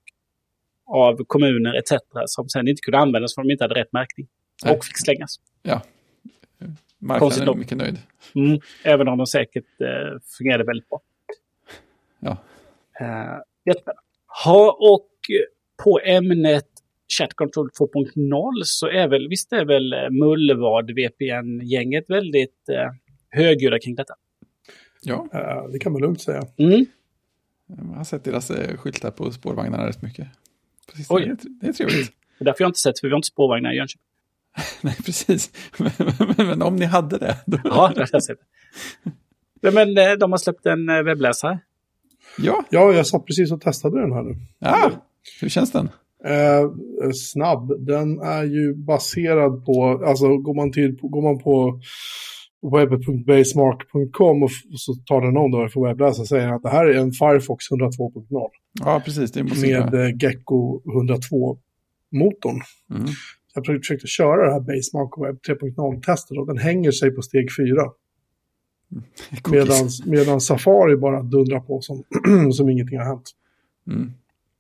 [0.88, 1.92] av kommuner etc.
[2.26, 4.28] som sen inte kunde användas för de inte hade rätt märkning.
[4.66, 4.76] Nej.
[4.78, 5.40] Och fick slängas.
[5.66, 7.98] Konstigt Marknaden är mycket nöjd.
[8.36, 8.60] Mm.
[8.84, 11.02] Även om de säkert eh, fungerade väldigt bra.
[12.20, 12.38] Ja.
[13.00, 14.02] Eh, jättespännande.
[14.46, 16.66] Ha, och eh, på ämnet
[17.20, 22.92] Chat Control 2.0 så är väl, visst är väl eh, Mullvad VPN-gänget väldigt eh,
[23.30, 24.14] högljudda kring detta.
[25.02, 26.44] Ja, Eh, det kan man lugnt säga.
[26.58, 26.86] Mm.
[27.68, 30.28] jag har sett deras eh, skyltar på spårvagnarna rätt mycket.
[31.08, 31.22] På Oj.
[31.26, 32.12] Det, är- det är trevligt.
[32.38, 34.06] Det är därför jag inte sett, för vi har inte spårvagnar i Jönköping.
[34.82, 35.52] Nej, precis.
[35.78, 35.92] Men,
[36.38, 37.58] men, men om ni hade det, då...
[37.64, 38.40] Ja, det jag sett.
[39.62, 41.60] Nej, Men eh, de har släppt en eh, webbläsare.
[42.38, 44.36] Ja, Ja, jag satt precis och testade den här nu.
[44.60, 44.92] ja.
[45.42, 45.90] Hur känns den?
[46.26, 46.70] Eh,
[47.14, 47.86] snabb.
[47.86, 51.80] Den är ju baserad på, alltså går man, till, går man på
[52.72, 57.12] webb.basemark.com och, så tar den om då för webbläsare säger att det här är en
[57.12, 59.32] Firefox 102.0 Ja, precis.
[59.32, 62.62] Det är med eh, Gecko 102-motorn.
[62.92, 63.06] Mm.
[63.68, 67.82] Jag försökte köra det här Basemark Web 3.0-testet och den hänger sig på steg 4.
[69.42, 70.06] Cookies.
[70.06, 72.04] Medan Safari bara dundrar på som,
[72.54, 73.32] som ingenting har hänt.
[73.88, 74.12] Mm.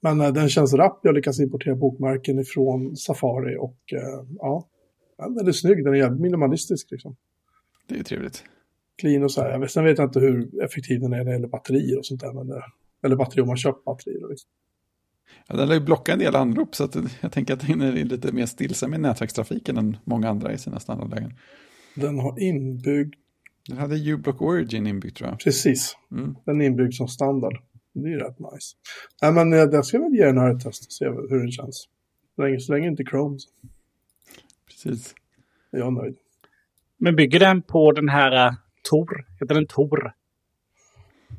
[0.01, 0.99] Men eh, den känns rapp.
[1.03, 4.67] Jag lyckas importera bokmärken ifrån Safari och eh, ja,
[5.17, 5.83] den är snygg.
[5.83, 7.15] Den är jävligt minimalistisk liksom.
[7.87, 8.43] Det är ju trevligt.
[9.01, 9.67] Clean och så här.
[9.67, 12.33] Sen vet jag inte hur effektiv den är när det gäller batterier och sånt där.
[12.33, 12.63] Men, det-
[13.03, 14.29] eller batterier om man köpt batterier.
[14.29, 14.49] Liksom.
[15.47, 17.91] Ja, den lär ju blocka en del anrop, så att jag tänker att den är
[17.91, 21.33] lite mer stillsam i nätverkstrafiken än många andra i sina standardlägen.
[21.95, 23.13] Den har inbyggd,
[23.67, 25.39] Den hade U-Block Origin inbyggt tror jag.
[25.39, 26.35] precis, Mm.
[26.45, 27.57] den är inbyggd som standard.
[27.93, 28.75] Det är ju rätt nice.
[29.21, 31.51] Nej men eh, jag ska väl ge den här ett test och se hur den
[31.51, 31.87] känns.
[32.35, 33.49] Så länge, så länge inte Chrome så
[34.67, 35.15] Precis.
[35.71, 36.15] är jag nöjd.
[36.97, 38.55] Men bygger den på den här uh,
[38.89, 39.25] Tor?
[39.39, 40.11] Heter den Tor?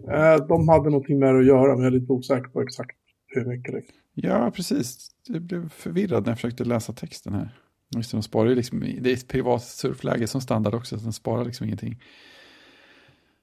[0.08, 2.96] Eh, de hade någonting med det att göra men jag är lite osäker på exakt
[3.30, 3.74] hur mycket.
[3.74, 3.96] Liksom.
[4.14, 5.10] Ja, precis.
[5.26, 7.56] Jag blev förvirrad när jag försökte läsa texten här.
[7.96, 11.12] Just de sparar ju liksom, det är ett privat surfläge som standard också, så den
[11.12, 12.02] sparar liksom ingenting.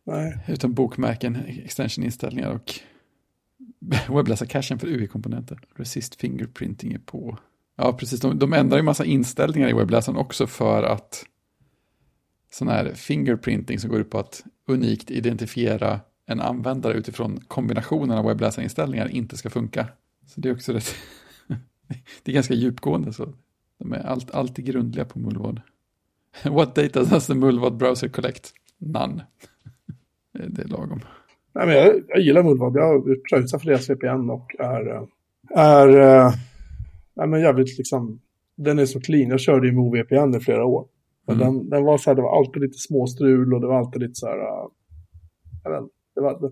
[0.06, 2.80] Nej, Utan bokmärken, extension-inställningar och
[4.16, 5.60] webbläsarcachen för UI-komponenter.
[5.76, 7.38] Resist fingerprinting är på.
[7.76, 8.20] Ja, precis.
[8.20, 11.26] De, de ändrar ju massa inställningar i webbläsaren också för att
[12.52, 18.26] sån här fingerprinting som går ut på att unikt identifiera en användare utifrån kombinationen av
[18.26, 19.88] webbläsarinställningar inte ska funka.
[20.26, 20.96] Så det är också rätt,
[22.24, 23.34] det är ganska djupgående så.
[23.80, 25.62] De är allt, alltid grundliga på Mullvad.
[26.44, 28.54] What data does the Mullvad browser collect?
[28.78, 29.26] None.
[30.48, 31.00] Det är- lagom.
[31.54, 32.76] Nej men jag, jag gillar Mullvad.
[32.76, 35.08] Jag har pröjsat för deras VPN och är,
[35.56, 36.32] är eh,
[37.16, 38.20] nej, men jävligt liksom,
[38.56, 39.30] den är så clean.
[39.30, 40.88] Jag körde ju Move VPN i flera år.
[41.28, 41.48] Men Mm.
[41.58, 44.16] den, den var så här, det var alltid lite småstrul och det var alltid lite
[44.16, 44.68] så här, eh,
[45.64, 46.52] jag vet det var, det,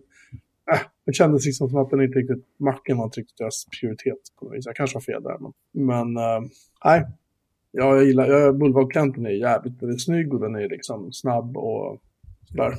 [0.73, 4.17] äh, det kändes liksom som att den inte riktigt, macken var inte riktigt deras prioritet
[4.39, 4.65] på något vis.
[4.65, 5.53] Jag kanske har fel där, men,
[5.85, 6.41] men eh,
[6.85, 7.05] nej.
[7.71, 11.57] Ja, jag gillar, jag, Mullvad-klienten är jävligt, den är snygg och den är liksom snabb
[11.57, 12.01] och
[12.47, 12.71] sådär.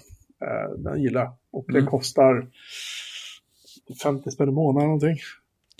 [0.44, 1.33] Eh, den gillar jag.
[1.51, 1.90] Och det Mm.
[1.90, 2.51] kostar
[4.03, 5.16] 50 spänn i månaden någonting.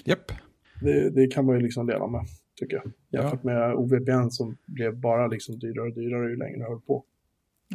[0.05, 0.33] Japp.
[0.81, 2.21] Det, det kan man ju liksom leva med,
[2.61, 2.85] tycker jag.
[3.11, 3.21] Ja.
[3.23, 7.05] Jämfört med OVPN som blev bara liksom dyrare och dyrare ju längre jag höll på.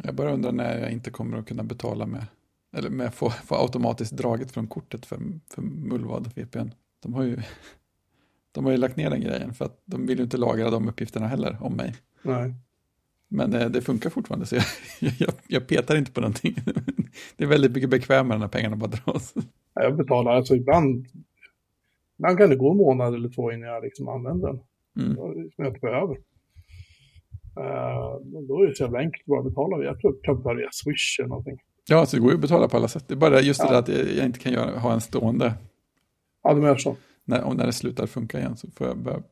[0.04, 2.26] Jag bara undrar när jag inte kommer att kunna betala med
[2.76, 5.18] Eller med få, få automatiskt draget från kortet för,
[5.54, 6.70] för Mullvad VPN.
[7.02, 7.38] De har, ju,
[8.52, 10.88] de har ju lagt ner den grejen för att de vill ju inte lagra de
[10.88, 11.94] uppgifterna heller om mig.
[12.22, 12.54] Nej.
[13.28, 14.64] Men eh, det funkar fortfarande så jag,
[15.18, 16.54] jag, jag, petar inte på någonting.
[17.36, 19.34] Det är väldigt mycket bekvämare när pengarna bara dras.
[19.74, 21.06] Jag betalar, alltså ibland,
[22.18, 24.60] ibland kan det gå en månad eller två innan jag liksom använder den.
[25.00, 25.16] Mm.
[25.16, 26.16] Som jag inte behöver.
[27.58, 30.56] Uh, då är det så jävla enkelt att bara betala via, jag tror jag betalar
[30.56, 31.58] via Swish eller någonting.
[31.88, 33.04] Ja, så det går ju att betala på alla sätt.
[33.08, 35.54] Det är bara just det där att jag inte kan göra, ha en stående.
[36.42, 36.96] Ja, de gör så.
[37.24, 39.22] När, och när det slutar funka igen så får jag börja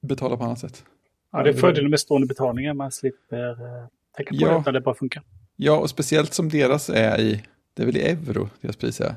[0.00, 0.84] betala på annat sätt.
[1.32, 2.74] Ja, det är fördelen med stående betalningar.
[2.74, 4.48] Man slipper uh, tänka på ja.
[4.52, 5.22] det när det bara funkar.
[5.56, 7.42] Ja, och speciellt som deras är i,
[7.74, 9.14] det är väl i euro, deras pris är.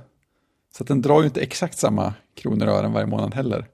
[0.77, 3.65] Så den drar ju inte exakt samma kronor och ören varje månad heller.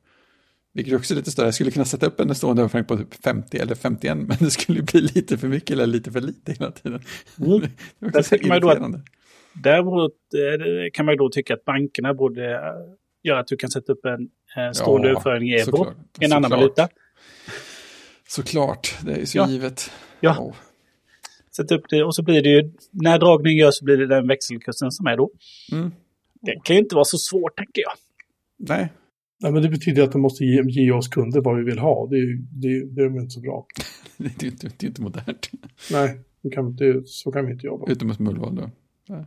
[0.74, 1.48] Vilket också är lite större.
[1.48, 4.52] Jag skulle kunna sätta upp en stående överföring på typ 50 eller 51, men det
[4.52, 7.02] skulle bli lite för mycket eller lite för lite hela tiden.
[7.40, 7.62] Mm.
[8.00, 12.62] där, kan man då att, där kan man ju då tycka att bankerna borde
[13.24, 14.30] göra att du kan sätta upp en
[14.76, 16.90] stående ja, överföring i euro, en så annan valuta.
[18.28, 19.50] Såklart, det är ju så ja.
[19.50, 19.92] givet.
[20.20, 20.40] Ja.
[20.40, 20.56] Oh.
[21.56, 24.28] Sätt upp det och så blir det ju, när dragningen görs så blir det den
[24.28, 25.32] växelkursen som är då.
[25.72, 25.92] Mm.
[26.42, 27.92] Det kan ju inte vara så svårt tänker jag.
[28.58, 28.90] Nej,
[29.42, 32.08] Nej, men det betyder att de måste ge, ge oss kunder vad vi vill ha.
[32.08, 32.18] Det,
[32.52, 33.66] det, det är inte så bra.
[34.18, 35.50] det, är inte, det är inte modernt.
[35.92, 36.20] Nej,
[36.54, 37.92] kan, det, så kan vi inte jobba.
[37.92, 38.70] Utom hos Mullvad då.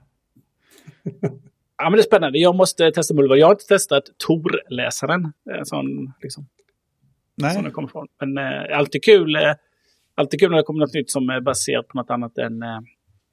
[1.77, 2.39] ja, men det är spännande.
[2.39, 3.39] Jag måste testa Mullvad.
[3.39, 5.25] Jag har inte testat Tor-läsaren.
[5.25, 6.47] Eh, sån, liksom,
[7.37, 7.55] Nej.
[7.55, 8.09] Som den kommer ifrån.
[8.21, 9.37] Men äh, alltid kul.
[9.37, 9.43] Äh,
[10.15, 12.81] alltid kul när det kommer något nytt som är baserat på något annat än äh,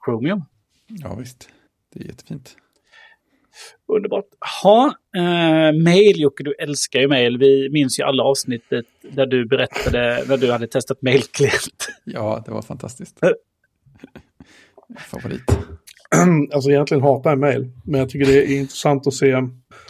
[0.05, 0.43] Chromium.
[0.87, 1.49] Ja, visst.
[1.93, 2.57] Det är jättefint.
[3.87, 4.25] Underbart.
[4.63, 7.37] Ha, eh, mail Jocke, du älskar ju mail.
[7.37, 11.87] Vi minns ju alla avsnittet där du berättade när du hade testat mailklient.
[12.03, 13.19] Ja, det var fantastiskt.
[14.99, 15.43] Favorit.
[16.53, 19.33] Alltså egentligen hatar jag mail, men jag tycker det är intressant att se.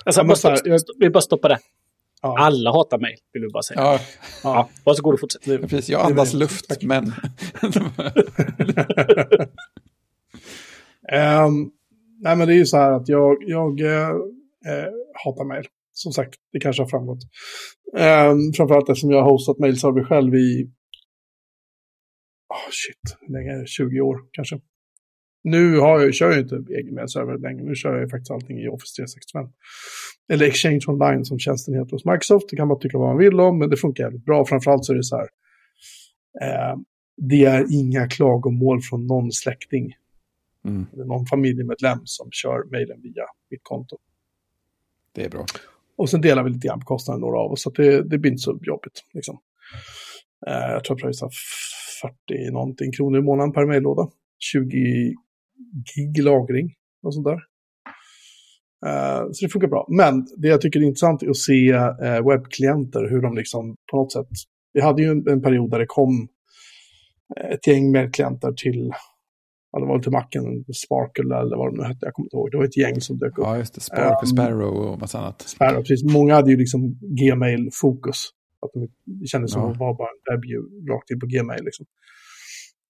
[0.06, 0.80] Alltså, bara stopp, jag...
[1.00, 1.60] Vi bara stoppa det.
[2.22, 2.38] Ja.
[2.40, 3.82] Alla hatar mail, vill du bara säga.
[3.82, 4.00] Ja.
[4.44, 5.48] Ja, varsågod och fortsätt.
[5.48, 7.14] Ja, precis, jag andas luft, men...
[11.46, 11.72] um,
[12.22, 14.10] nej men det är ju så här att jag, jag eh,
[14.68, 14.92] eh
[15.26, 15.66] hatar mejl.
[15.94, 17.20] Som sagt, det kanske har framgått.
[17.98, 20.64] Eh, framförallt eftersom jag har hostat mejlserver själv i...
[22.50, 23.68] Oh, shit, hur länge är det?
[23.68, 24.60] 20 år kanske.
[25.44, 27.64] Nu har jag, kör jag inte egen mejlserver längre.
[27.64, 29.48] Nu kör jag faktiskt allting i Office 365.
[30.32, 32.50] Eller Exchange Online som tjänsten heter hos Microsoft.
[32.50, 34.46] Det kan man tycka vad man vill om, men det funkar jävligt bra.
[34.46, 35.28] Framförallt så är det så här.
[36.42, 36.78] Eh,
[37.18, 39.94] det är inga klagomål från någon släkting
[40.66, 40.86] Mm.
[40.94, 43.98] Eller någon familjemedlem som kör mejlen via mitt konto.
[45.12, 45.46] Det är bra.
[45.96, 48.32] Och sen delar vi lite grann på kostnaden några av oss, så det, det blir
[48.32, 49.04] inte så jobbigt.
[49.14, 49.40] Liksom.
[50.48, 51.30] Uh, jag tror jag pröjsar
[52.28, 54.10] 40 någonting kronor i månaden per mejllåda.
[54.40, 55.14] 20
[55.96, 57.40] gig lagring och sånt där.
[58.86, 59.88] Uh, så det funkar bra.
[59.90, 63.98] Men det jag tycker är intressant är att se uh, webbklienter, hur de liksom på
[63.98, 64.28] något sätt...
[64.74, 66.28] Vi hade ju en, en period där det kom
[67.54, 68.92] ett gäng med klienter till
[69.80, 72.52] det var till macken, Sparkle eller vad de nu hette, jag kommer inte ihåg.
[72.52, 73.46] Det var ett gäng som dök upp.
[73.46, 75.42] Ja, just det, Sparkle, um, Sparrow och massa annat.
[75.42, 76.14] Sparrow, precis.
[76.14, 78.30] Många hade ju liksom Gmail-fokus.
[78.62, 81.64] Att de, det kändes som att det var bara en webbview rakt in på Gmail.
[81.64, 81.86] Liksom.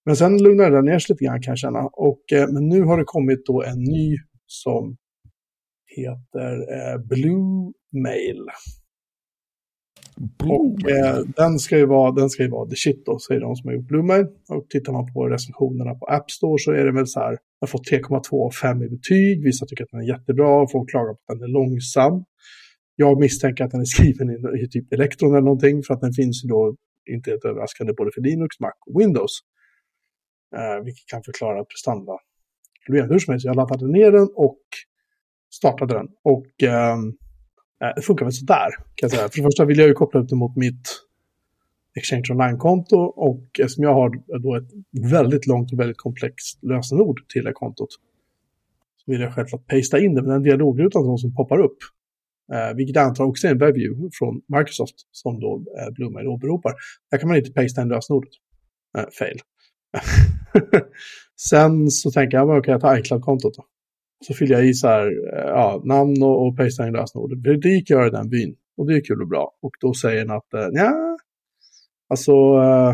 [0.06, 1.80] Men sen lugnade det ner sig lite grann kan jag känna.
[1.80, 4.17] Och, eh, men nu har det kommit då en ny
[4.48, 4.98] som
[5.98, 7.72] heter eh, Blue
[8.04, 8.46] Mail.
[10.44, 13.56] Och eh, den, ska ju vara, den ska ju vara the shit då, säger de
[13.56, 14.28] som har gjort Bloomer.
[14.50, 17.38] Och tittar man på recensionerna på App Store så är det väl så här, den
[17.60, 19.44] har fått 3,2 av 5 i betyg.
[19.44, 22.24] Vissa tycker att den är jättebra, folk klagar på att den är långsam.
[22.96, 26.14] Jag misstänker att den är skriven i, i typ Electron eller någonting, för att den
[26.14, 26.76] finns ju då,
[27.10, 29.40] inte helt överraskande, både för Linux, Mac och Windows.
[30.56, 32.14] Eh, vilket kan förklara prestanda.
[32.88, 34.62] Hur som helst, jag laddade ner den och
[35.54, 36.08] startade den.
[36.24, 36.98] Och eh,
[37.82, 39.30] Eh, det funkar väl sådär, kan jag säga.
[39.30, 40.89] För det första vill jag ju koppla upp det mot mitt
[41.96, 44.72] Exchange Online-konto och eftersom jag har då ett
[45.12, 47.91] väldigt långt och väldigt komplext lösenord till det kontot
[49.06, 51.78] så vill jag självklart pasta in det med den dialogrutan som poppar upp.
[52.54, 56.74] Eh, vilket jag antar också är en webview från Microsoft som då eh, Bluemail åberopar.
[57.12, 58.34] Där kan man inte pasta in lösenordet.
[58.98, 59.39] Eh, fail.
[61.50, 63.65] Sen så tänker jag, okej, jag tar iCloud-kontot då.
[64.28, 67.62] Så fyller jag i så här, eh, ja, namn och, och pastar in lösenord.
[67.62, 68.56] Det gick jag i den byn.
[68.78, 69.52] Och det är kul och bra.
[69.62, 71.18] Och då säger den att, eh, ja,
[72.10, 72.94] alltså, uh,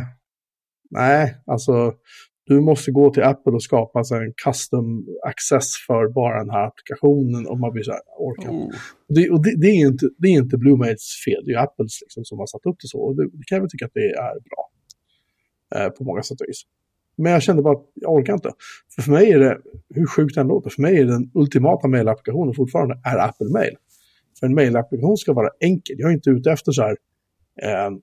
[0.89, 1.93] nej, alltså,
[2.45, 6.67] du måste gå till Apple och skapa så en custom access för bara den här
[6.67, 7.47] applikationen.
[7.47, 8.71] Och man blir så här, orkar oh.
[9.07, 12.25] det, och det, det, är inte, det är inte Bluemates fel, det är Apples liksom
[12.25, 12.99] som har satt upp det så.
[12.99, 14.63] Och det, det kan jag väl tycka att det är bra.
[15.75, 16.61] Eh, på många sätt och vis.
[17.17, 18.51] Men jag kände bara att jag orkar inte.
[18.95, 19.57] För, för mig är det,
[19.95, 23.75] hur sjukt det än låter, för mig är den ultimata mailapplikationen fortfarande är Apple Mail.
[24.39, 25.95] För en mailapplikation ska vara enkel.
[25.99, 26.97] Jag är inte ute efter så här...
[27.61, 27.97] Eh,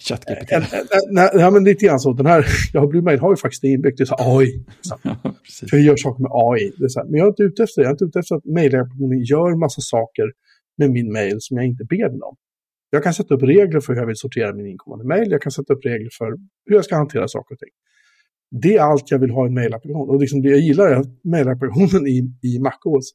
[0.00, 0.52] ChatGPT.
[0.52, 0.62] eh,
[1.10, 2.12] nej, nej, men lite grann så.
[2.12, 4.64] Den här, jag Blue Mail har ju faktiskt inbyggt i så här AI.
[4.80, 4.98] Så.
[5.02, 5.16] Ja.
[5.70, 6.72] För jag gör saker med AI.
[6.78, 7.84] Det är så här, men jag är inte ute efter det.
[7.84, 10.32] Jag är inte ute efter att mailapplikationen gör massa saker
[10.78, 12.36] med min mail som jag inte ber den om.
[12.90, 15.30] Jag kan sätta upp regler för hur jag vill sortera min inkommande mail.
[15.30, 16.26] Jag kan sätta upp regler för
[16.66, 17.68] hur jag ska hantera saker och ting.
[18.62, 20.08] Det är allt jag vill ha i en mailapplikation.
[20.08, 23.10] Och liksom det jag gillar är att mailapplikationen i, i MacOS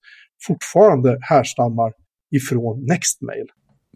[0.48, 1.94] fortfarande härstammar
[2.32, 3.48] ifrån Nextmail.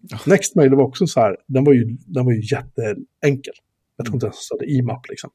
[0.02, 0.18] Ja.
[0.28, 3.54] Nextmail var också så här, den var ju, den var ju jätteenkel.
[3.98, 5.30] Jag tror inte ens att det stod IMAP liksom.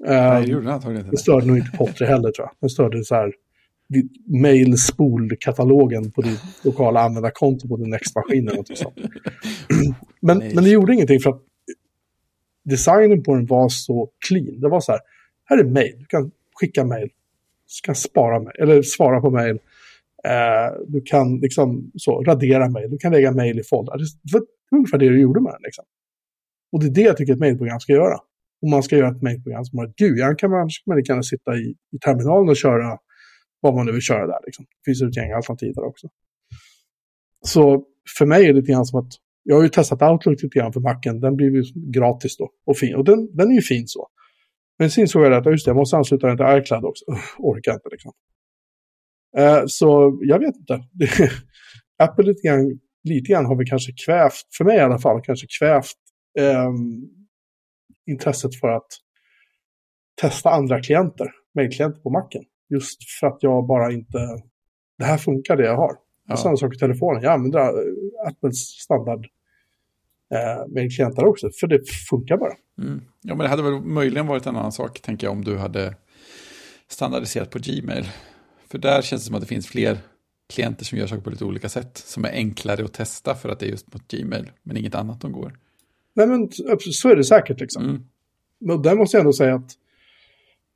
[0.00, 2.56] Nej, Ehm, det gjorde den antagligen störde nog inte Potri heller tror jag.
[2.60, 3.32] Den störde så här
[4.26, 8.96] mail-spol-katalogen på ditt lokala användarkonto på din Next-maskin eller något sånt.
[10.20, 10.54] men, Nej.
[10.54, 11.42] men det gjorde ingenting för att
[12.64, 14.60] designen på den var så clean.
[14.60, 15.00] Det var så här,
[15.44, 19.58] här är mail, du kan skicka mail, du kan spara mail, eller svara på mail.
[20.24, 23.98] Eh, du kan liksom så, radera mail, du kan lägga mail i foldrar.
[23.98, 24.46] Det var
[24.78, 25.62] ungefär det du gjorde med den.
[25.62, 25.84] Liksom.
[26.72, 28.18] Och det är det jag tycker ett mailprogram ska göra.
[28.62, 31.56] Om man ska göra ett mailprogram som har ett GUI, kan man, man lika sitta
[31.56, 32.98] i, i terminalen och köra
[33.60, 34.38] vad man nu vill köra där.
[34.46, 34.64] Liksom.
[34.64, 36.08] Det finns ett gäng alternativ där också.
[37.44, 37.84] Så
[38.18, 40.72] för mig är det lite grann som att, jag har ju testat Outlook lite grann
[40.72, 42.94] för Macen, den blir ju gratis då och fin.
[42.94, 44.08] Och den, den är ju fin så.
[44.78, 47.04] Men sen insåg jag att just det, jag måste ansluta den till iCloud också.
[47.38, 48.12] Orkar inte liksom.
[49.36, 50.84] Eh, så jag vet inte.
[51.98, 55.46] Apple lite grann, lite grann har vi kanske kvävt, för mig i alla fall, kanske
[55.58, 55.96] kvävt
[56.38, 57.02] ehm,
[58.06, 58.88] intresset för att
[60.20, 62.44] testa andra klienter, mailklienter på macken.
[62.70, 64.18] Just för att jag bara inte,
[64.98, 65.96] det här funkar det jag har.
[66.26, 66.34] Ja.
[66.34, 69.26] Och samma sak i telefonen, jag använder eh, Apples standard
[70.32, 72.54] eh, mailklienter också, för det funkar bara.
[72.78, 73.00] Mm.
[73.22, 75.94] Ja, men det hade väl möjligen varit en annan sak, tänker jag, om du hade
[76.88, 78.04] standardiserat på Gmail.
[78.68, 79.98] För där känns det som att det finns fler
[80.54, 83.58] klienter som gör saker på lite olika sätt, som är enklare att testa för att
[83.58, 85.58] det är just mot Gmail, men inget annat de går.
[86.14, 87.84] Nej men så är det säkert liksom.
[87.84, 88.04] Mm.
[88.60, 89.70] Men där måste jag ändå säga att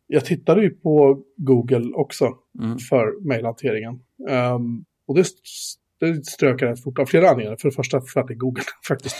[0.06, 2.78] jag tittade ju på Google också Mm.
[2.78, 4.00] för mejlhanteringen.
[4.28, 5.24] Ehm, och det,
[6.00, 7.56] det strök jag rätt fort av flera anledningar.
[7.60, 9.16] För det första för att det är Google faktiskt.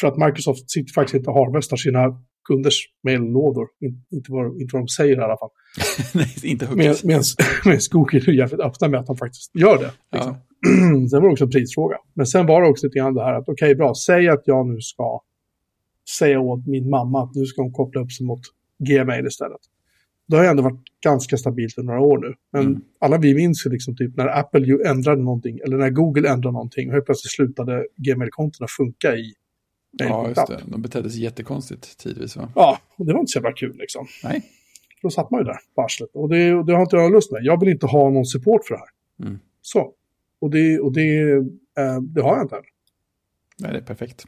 [0.00, 3.68] För att Microsoft sitter faktiskt inte harvestar sina kunders mejllådor.
[3.80, 5.50] In, inte, vad, inte vad de säger i alla fall.
[6.14, 7.04] Nej, inte Med, högt.
[7.04, 7.22] medan,
[7.64, 9.92] medan Google är jävligt öppna med att de faktiskt gör det.
[10.12, 10.36] Liksom.
[11.02, 11.08] Ja.
[11.10, 11.96] sen var det också en prisfråga.
[12.14, 14.66] Men sen var det också lite grann det här att okej, bra, säg att jag
[14.66, 15.20] nu ska
[16.18, 18.40] säga åt min mamma att nu ska hon koppla upp sig mot
[18.88, 19.60] Gmail istället.
[20.26, 22.34] Det har ju ändå varit ganska stabilt under några år nu.
[22.52, 22.82] Men Mm.
[22.98, 26.52] alla vi minns ju liksom typ när Apple ju ändrade någonting, eller när Google ändrade
[26.52, 29.34] någonting, och helt plötsligt slutade Gmail-kontona funka i
[29.98, 30.60] ja, just det.
[30.66, 32.48] De betedde sig jättekonstigt tidvis, va?
[32.54, 34.06] Ja, och det var inte så jävla kul liksom.
[34.24, 34.42] Nej.
[35.02, 36.10] Då satt man ju där på arslet.
[36.12, 37.44] Och det, och det har inte jag lust med.
[37.44, 39.26] Jag vill inte ha någon support för det här.
[39.26, 39.38] Mm.
[39.62, 39.92] Så.
[40.40, 41.30] Och det, och det,
[41.78, 42.68] eh, det har jag inte heller.
[43.58, 44.26] Nej, det är perfekt.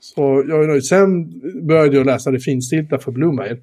[0.00, 0.84] Så jag är nöjd.
[0.84, 3.56] Sen började jag läsa det finstilta för Bluemail.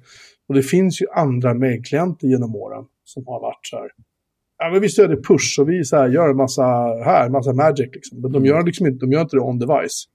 [0.48, 3.90] Och det finns ju andra mailklienter genom åren som har varit så här.
[4.58, 6.62] Ja, men vi stödjer push och vi så här, gör en massa
[7.04, 8.20] här, massa magic liksom.
[8.20, 10.08] Men de gör, liksom inte, de gör inte det on device.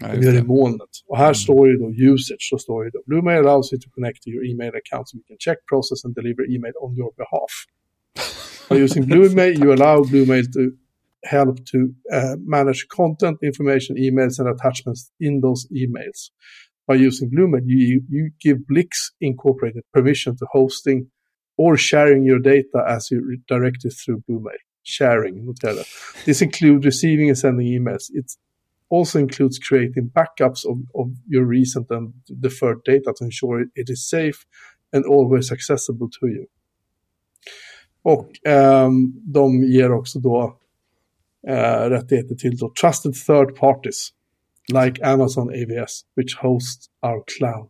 [0.00, 0.88] Ja, De gör det i molnet.
[1.08, 2.48] Och här står ju då usage.
[2.50, 5.22] Så står ju då Bluemail allows you to connect to your email account so we
[5.28, 7.52] can check, process and deliver email on your behalf.
[8.68, 10.60] By using Bluemail you allow Bluemail to
[11.22, 11.78] help to
[12.12, 16.30] uh, manage content, information, emails and attachments in those emails.
[16.86, 21.10] By using Lumen, you, you give Blix Incorporated permission to hosting
[21.56, 24.58] or sharing your data as you direct it through Bluemail.
[24.82, 25.84] Sharing, notera.
[26.24, 28.04] This includes receiving and sending emails.
[28.12, 28.30] It
[28.88, 33.90] also includes creating backups of, of your recent and deferred data to ensure it, it
[33.90, 34.46] is safe
[34.92, 36.46] and always accessible to you.
[38.02, 40.58] Och ehm, de ger också då
[41.48, 44.12] eh, rättigheter till då trusted third parties
[44.72, 47.68] like Amazon AVS which hosts our cloud.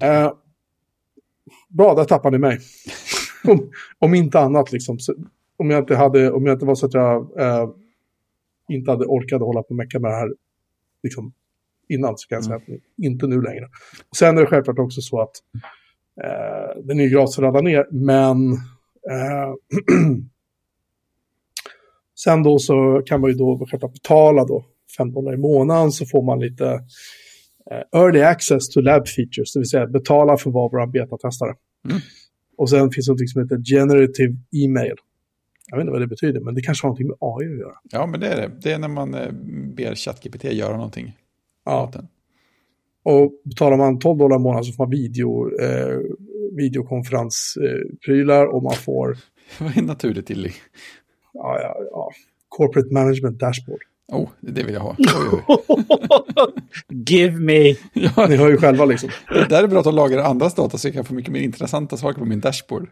[0.00, 0.32] Eh,
[1.68, 2.58] bra, där tappade ni mig.
[3.44, 4.98] om, om inte annat liksom.
[4.98, 5.14] Så,
[5.56, 7.70] om, jag inte hade, om jag inte var så att jag eh,
[8.68, 10.34] inte hade orkat hålla på och mecka med det här
[11.02, 11.32] liksom,
[11.88, 13.64] innan så kan jag säga att inte nu längre.
[14.10, 15.36] Och sen är det självklart också så att
[16.22, 18.52] eh, den är ju gratis att ladda ner, men
[19.10, 19.54] eh,
[22.24, 24.64] sen då så kan man ju då självklart betala då
[24.98, 26.66] 5 dollar i månaden så får man lite
[27.70, 31.54] eh, early access to lab features, det vill säga betala för att vara vår betatestare.
[31.88, 32.00] Mm.
[32.56, 34.94] Och sen finns det något som heter generative e-mail.
[35.70, 37.74] Jag vet inte vad det betyder, men det kanske har någonting med AI att göra.
[37.82, 38.50] Ja, men det är det.
[38.62, 39.32] Det är när man eh,
[39.76, 41.16] ber ChatGPT göra någonting
[41.64, 41.92] Ja.
[43.02, 45.98] Och betalar man 12 dollar i månaden så får man video, eh,
[46.56, 49.16] videokonferensprylar och man får
[49.60, 50.52] Vad är naturligt till
[51.32, 52.10] ja, ja, ja,
[52.48, 53.80] corporate management dashboard.
[54.12, 54.96] Oh, det vill jag ha.
[57.06, 57.76] Give me.
[57.92, 59.10] Ja, Ni hör ju själva liksom.
[59.28, 61.40] det där är bra att de lagrar andras data så jag kan få mycket mer
[61.40, 62.88] intressanta saker på min dashboard.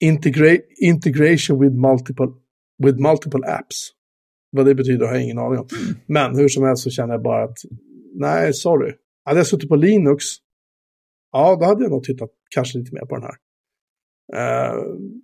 [0.00, 2.26] Integra integration with multiple,
[2.84, 3.90] with multiple apps.
[4.50, 5.66] Vad det betyder har jag ingen aning om.
[6.06, 7.58] Men hur som helst så känner jag bara att
[8.14, 8.92] nej, sorry.
[9.24, 10.24] Hade jag suttit på Linux,
[11.32, 13.34] ja, då hade jag nog tittat kanske lite mer på den här.
[14.32, 14.78] Uh,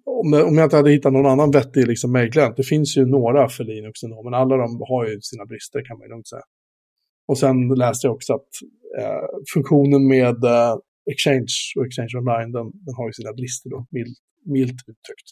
[0.04, 2.56] om, om jag inte hade hittat någon annan vettig liksom, mailklient.
[2.56, 5.98] Det finns ju några för Linux ändå, men alla de har ju sina brister kan
[5.98, 6.42] man ju lugnt säga.
[7.28, 8.50] Och sen läste jag också att
[9.00, 10.76] uh, funktionen med uh,
[11.10, 15.30] Exchange och Exchange Online, den, den har ju sina brister då, milt, milt uttryckt.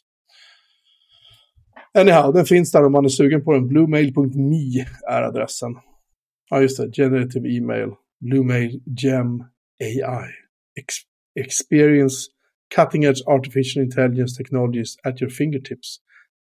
[1.99, 3.69] Anyhow, den finns där om man är sugen på den.
[3.69, 5.75] Bluemail.me är adressen.
[6.51, 6.93] Ja, just det.
[6.93, 7.91] Generative email.
[8.21, 9.45] Bluemail Gem
[9.83, 10.29] AI.
[10.81, 10.95] Ex
[11.41, 12.17] experience
[12.77, 15.99] cutting edge artificial intelligence technologies at your fingertips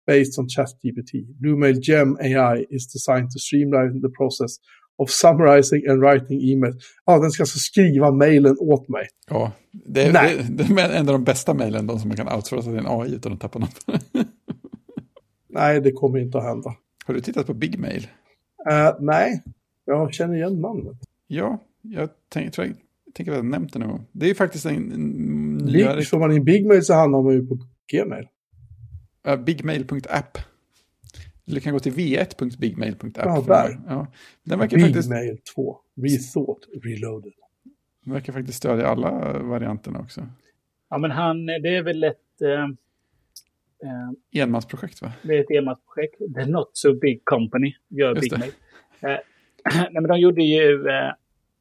[0.07, 1.25] based on ChatGPT.
[1.41, 4.57] Bluemail Gem AI is designed to streamline the process
[4.97, 6.75] of summarizing and writing emails.
[7.05, 9.07] Ja, den ska alltså skriva mailen åt mig.
[9.29, 10.45] Ja, det är, Nej.
[10.49, 12.87] det, det är en av de bästa mejlen, de som man kan outsourca till en
[12.87, 13.85] AI utan att tappa något.
[15.49, 16.75] Nej, det kommer inte att hända.
[17.05, 18.07] Har du tittat på Big Mail?
[18.69, 19.43] Eh, nej,
[19.85, 20.97] jag känner igen namnet.
[21.27, 22.73] Ja, jag tänk, tänker
[23.19, 24.05] att jag har nämnt det någon gång.
[24.11, 25.42] Det är faktiskt en, en.
[25.65, 27.57] Big, får man in Big Mail så hamnar man ju på
[27.91, 28.27] Gmail.
[29.27, 30.37] Uh, bigmail.app.
[31.47, 33.17] Eller du kan gå till v1.bigmail.app.
[33.17, 33.79] Ja, där.
[33.87, 34.07] Ja,
[34.43, 35.77] den verkar Big faktiskt, Mail 2.
[35.95, 37.33] Rethought, reloaded.
[38.03, 40.27] den verkar faktiskt stödja alla varianterna också.
[40.89, 42.63] Ja, men han, det är väl ett, eh,
[43.83, 45.13] eh, Enmansprojekt va?
[45.21, 46.17] det är ett enmansprojekt.
[46.35, 48.37] The Not So Big Company gör Just Big det.
[48.39, 48.51] Mail.
[49.01, 49.19] Eh,
[49.75, 51.11] nej, men de gjorde ju, eh,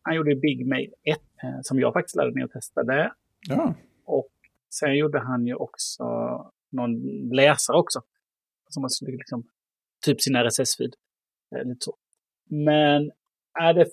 [0.03, 3.13] han gjorde ju Big Mail 1, eh, som jag faktiskt lärde ner och testade.
[3.49, 3.75] Ja, Och
[4.81, 6.05] sen gjorde han ju också
[6.73, 6.93] någon
[7.33, 8.01] läsare också.
[8.69, 9.45] Som man skulle liksom,
[10.05, 10.93] typ sin RSS-feed.
[11.57, 11.97] Eh, lite så.
[12.51, 13.11] Men
[13.61, 13.87] är det,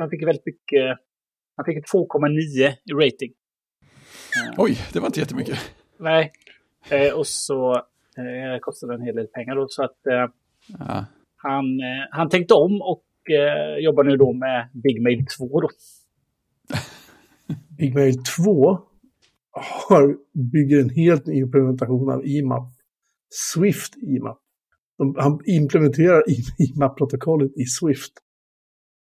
[0.00, 0.98] han fick väldigt mycket,
[1.56, 3.32] han fick ett 2,9 i rating.
[4.36, 5.58] Eh, oj, det var inte jättemycket.
[5.98, 6.32] Nej.
[6.90, 7.74] Eh, och så
[8.16, 9.66] eh, kostade det en hel del pengar då.
[9.68, 10.26] Så att eh,
[10.78, 11.04] Ja.
[11.36, 15.68] han, eh, han tänkte om och eh, jobbar nu då med Big Mail 2 då.
[17.78, 18.78] Big Mail 2
[19.60, 20.16] har,
[20.52, 22.72] bygger en helt ny implementation av IMAP.
[23.34, 24.38] Swift IMAP.
[24.98, 26.22] De, han implementerar
[26.58, 28.12] IMAP-protokollet i Swift.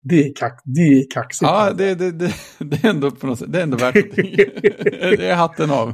[0.04, 1.48] Det är, kack, det är kaxigt.
[1.48, 5.30] Ja, det, det, det, det är ändå på något sätt, det är ändå värt det
[5.30, 5.94] är hatten av.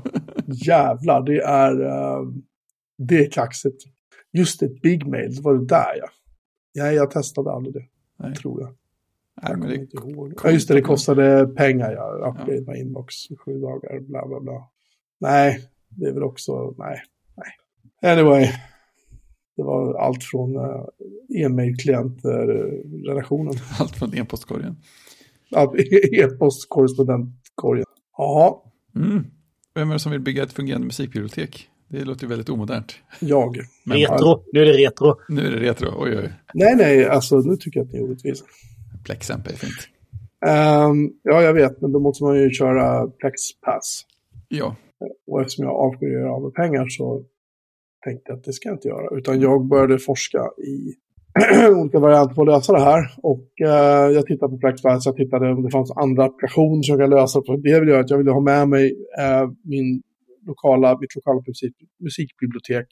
[0.66, 2.22] Jävlar, det är, eh,
[2.98, 3.84] det är kaxigt.
[4.34, 6.08] Just det, Big Mail, det var det där ja.
[6.76, 7.86] Nej, jag testade aldrig det,
[8.20, 8.36] Nej.
[8.36, 8.76] tror jag.
[9.42, 10.34] Nej, Jag men kommer det, inte ihåg.
[10.44, 12.28] Ja, just det, det kostade pengar, ja.
[12.30, 13.16] Upgrade my inbox,
[13.46, 14.68] sju dagar, bla bla bla.
[15.20, 15.60] Nej,
[15.90, 17.02] det är väl också, nej,
[17.38, 17.48] nej.
[18.14, 18.46] Anyway,
[19.58, 20.86] det var allt från uh,
[21.38, 23.54] e-mail-klient-relationen.
[23.80, 24.76] allt från e-postkorgen.
[25.50, 25.74] Ja,
[26.14, 27.86] E-postkorrespondentkorgen.
[28.18, 28.64] Ja,
[28.96, 29.26] Mm.
[29.76, 31.70] Vem är det som vill bygga ett fungerande musikbibliotek?
[31.88, 32.96] Det låter ju väldigt omodernt.
[33.20, 33.58] jag.
[33.84, 35.16] Men Retro, nu är det retro.
[35.30, 35.90] nu är det retro.
[35.98, 36.34] Oj, oj.
[36.54, 38.46] Nej, nej, alltså nu tycker jag att det är orättvist.
[39.06, 39.88] Plexamp är fint.
[40.46, 44.06] Ehm, ja, jag vet, men då måste man ju köra PlexPass.
[44.48, 44.76] Ja,
[45.28, 47.24] Och eftersom jag avskyr att göra av med pengar så
[48.06, 49.18] tänkte jag att det ska jag inte göra.
[49.18, 50.94] Utan jag började forska i
[51.76, 53.04] olika varianter på att lösa det här.
[53.18, 57.10] Och eh, jag tittade på PlexPass, jag tittade om det fanns andra applikationer som jag
[57.10, 57.42] kan lösa.
[57.46, 60.02] För det vill jag att jag ville ha med mig eh, min
[60.46, 62.88] lokala, mitt lokala musik, musikbibliotek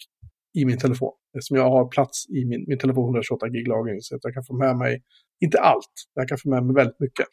[0.53, 1.13] i min telefon.
[1.37, 4.43] Eftersom jag har plats i min, min telefon 128 gig lagring så att jag kan
[4.43, 5.03] få med mig,
[5.45, 7.25] inte allt, men jag kan få med mig väldigt mycket.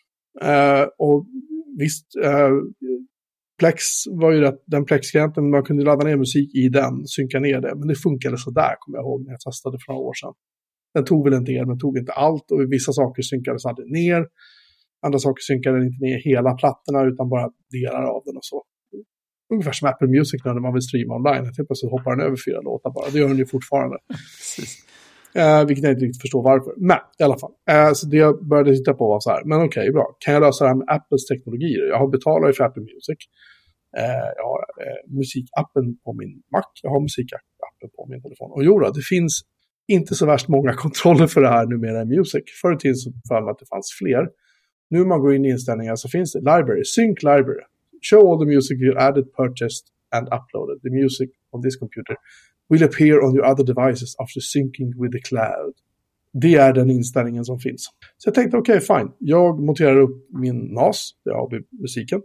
[0.44, 1.26] Uh, och
[1.78, 2.52] visst, uh,
[3.58, 7.60] Plex var ju rätt, den Plex-klienten, man kunde ladda ner musik i den, synka ner
[7.60, 10.34] det, men det funkade sådär, kommer jag ihåg när jag testade för några år sedan.
[10.94, 14.26] Den tog väl en del, men tog inte allt, och vissa saker synkades aldrig ner.
[15.06, 18.64] Andra saker synkade inte ner hela plattorna, utan bara delar av den och så.
[19.50, 22.60] Ungefär som Apple Music när man vill streama online, helt plötsligt hoppar den över fyra
[22.60, 23.10] låtar bara.
[23.10, 23.96] Det gör den ju fortfarande.
[25.34, 26.72] Eh, vilket jag inte riktigt förstår varför.
[26.76, 27.52] Men i alla fall.
[27.70, 29.44] Eh, så det jag började titta på var så här.
[29.44, 30.16] Men okej, bra.
[30.18, 31.84] Kan jag lösa det här med Apples teknologier?
[31.92, 33.18] Jag har betalat för Apple Music.
[33.96, 36.68] Eh, jag har eh, musikappen på min Mac.
[36.82, 38.50] Jag har musikappen på min telefon.
[38.56, 39.34] Och jo då, det finns
[39.88, 42.44] inte så värst många kontroller för det här numera i Music.
[42.62, 44.22] Förr i tiden så för att det fanns fler.
[44.90, 47.66] Nu när man går in i inställningar så finns det Library, Sync Library.
[48.00, 50.82] Show all the music you added, purchased and uploaded.
[50.82, 52.16] The music on this computer
[52.68, 55.74] will appear on your other devices after syncing with the cloud.
[56.32, 57.88] Det är den inställningen som finns.
[58.16, 59.12] Så jag tänkte okej, okay, fine.
[59.18, 62.22] Jag monterar upp min NAS, det har musiken.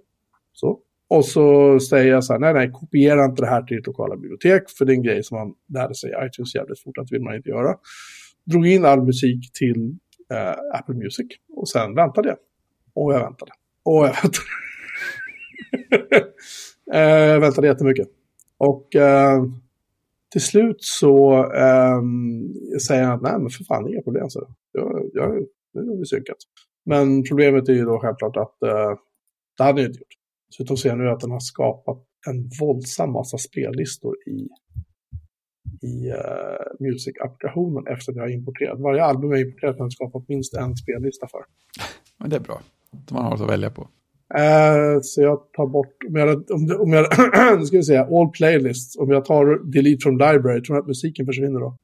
[0.53, 0.80] Så.
[1.07, 4.15] Och så säger jag så här, nej, nej, kopiera inte det här till ditt lokala
[4.15, 7.11] bibliotek, för det är en grej som man lärde sig i iTunes jävligt fort, att
[7.11, 7.76] vill man inte göra.
[8.45, 9.97] Drog in all musik till
[10.32, 12.38] eh, Apple Music och sen väntade jag.
[12.93, 13.51] Och jag väntade.
[13.84, 14.45] Och jag väntade.
[16.93, 18.07] eh, jag väntade jättemycket.
[18.57, 19.43] Och eh,
[20.31, 22.01] till slut så eh,
[22.87, 24.29] säger han att nej men för fan inga problem.
[24.29, 26.37] Så jag, jag, nu har vi synkat.
[26.85, 28.97] Men problemet är ju då självklart att eh,
[29.57, 30.13] det hade jag inte gjort.
[30.49, 34.49] Dessutom ser jag nu att den har skapat en våldsam massa spellistor i,
[35.87, 36.15] i uh,
[36.79, 38.79] Music-applikationen efter att jag har importerat.
[38.79, 41.45] Varje album jag har importerat har skapat minst en spellista för.
[42.17, 42.61] Men det är bra.
[43.07, 43.87] Som man har att välja på.
[44.38, 47.05] Uh, så jag tar bort, om jag, om, om jag
[47.59, 48.97] nu ska vi säga, all playlists.
[48.97, 51.77] Om jag tar delete from library, tror du att musiken försvinner då?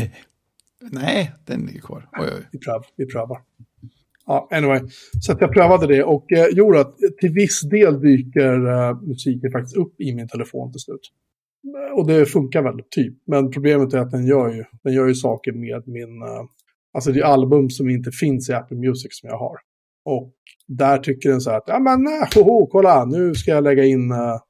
[0.90, 2.08] Nej, den är kvar.
[2.20, 2.46] Oj, oj.
[2.52, 2.86] Vi prövar.
[2.96, 3.40] Vi prövar.
[4.26, 4.80] Ja, anyway.
[5.20, 9.50] Så att jag prövade det och eh, gjorde att till viss del dyker eh, musiken
[9.50, 11.12] faktiskt upp i min telefon till slut.
[11.92, 13.14] Och det funkar väl, typ.
[13.26, 16.22] Men problemet är att den gör ju, den gör ju saker med min...
[16.22, 16.44] Eh,
[16.92, 19.56] alltså det är album som inte finns i Apple Music som jag har.
[20.06, 20.32] Och
[20.66, 23.84] där tycker den så här att, ja men, eh, oh, kolla, nu ska jag lägga
[23.84, 24.12] in...
[24.12, 24.40] Uh,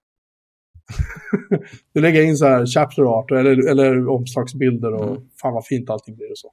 [1.95, 5.23] nu lägger jag in så här chapter art eller, eller omslagsbilder och mm.
[5.43, 6.53] fan vad fint allting blir och så.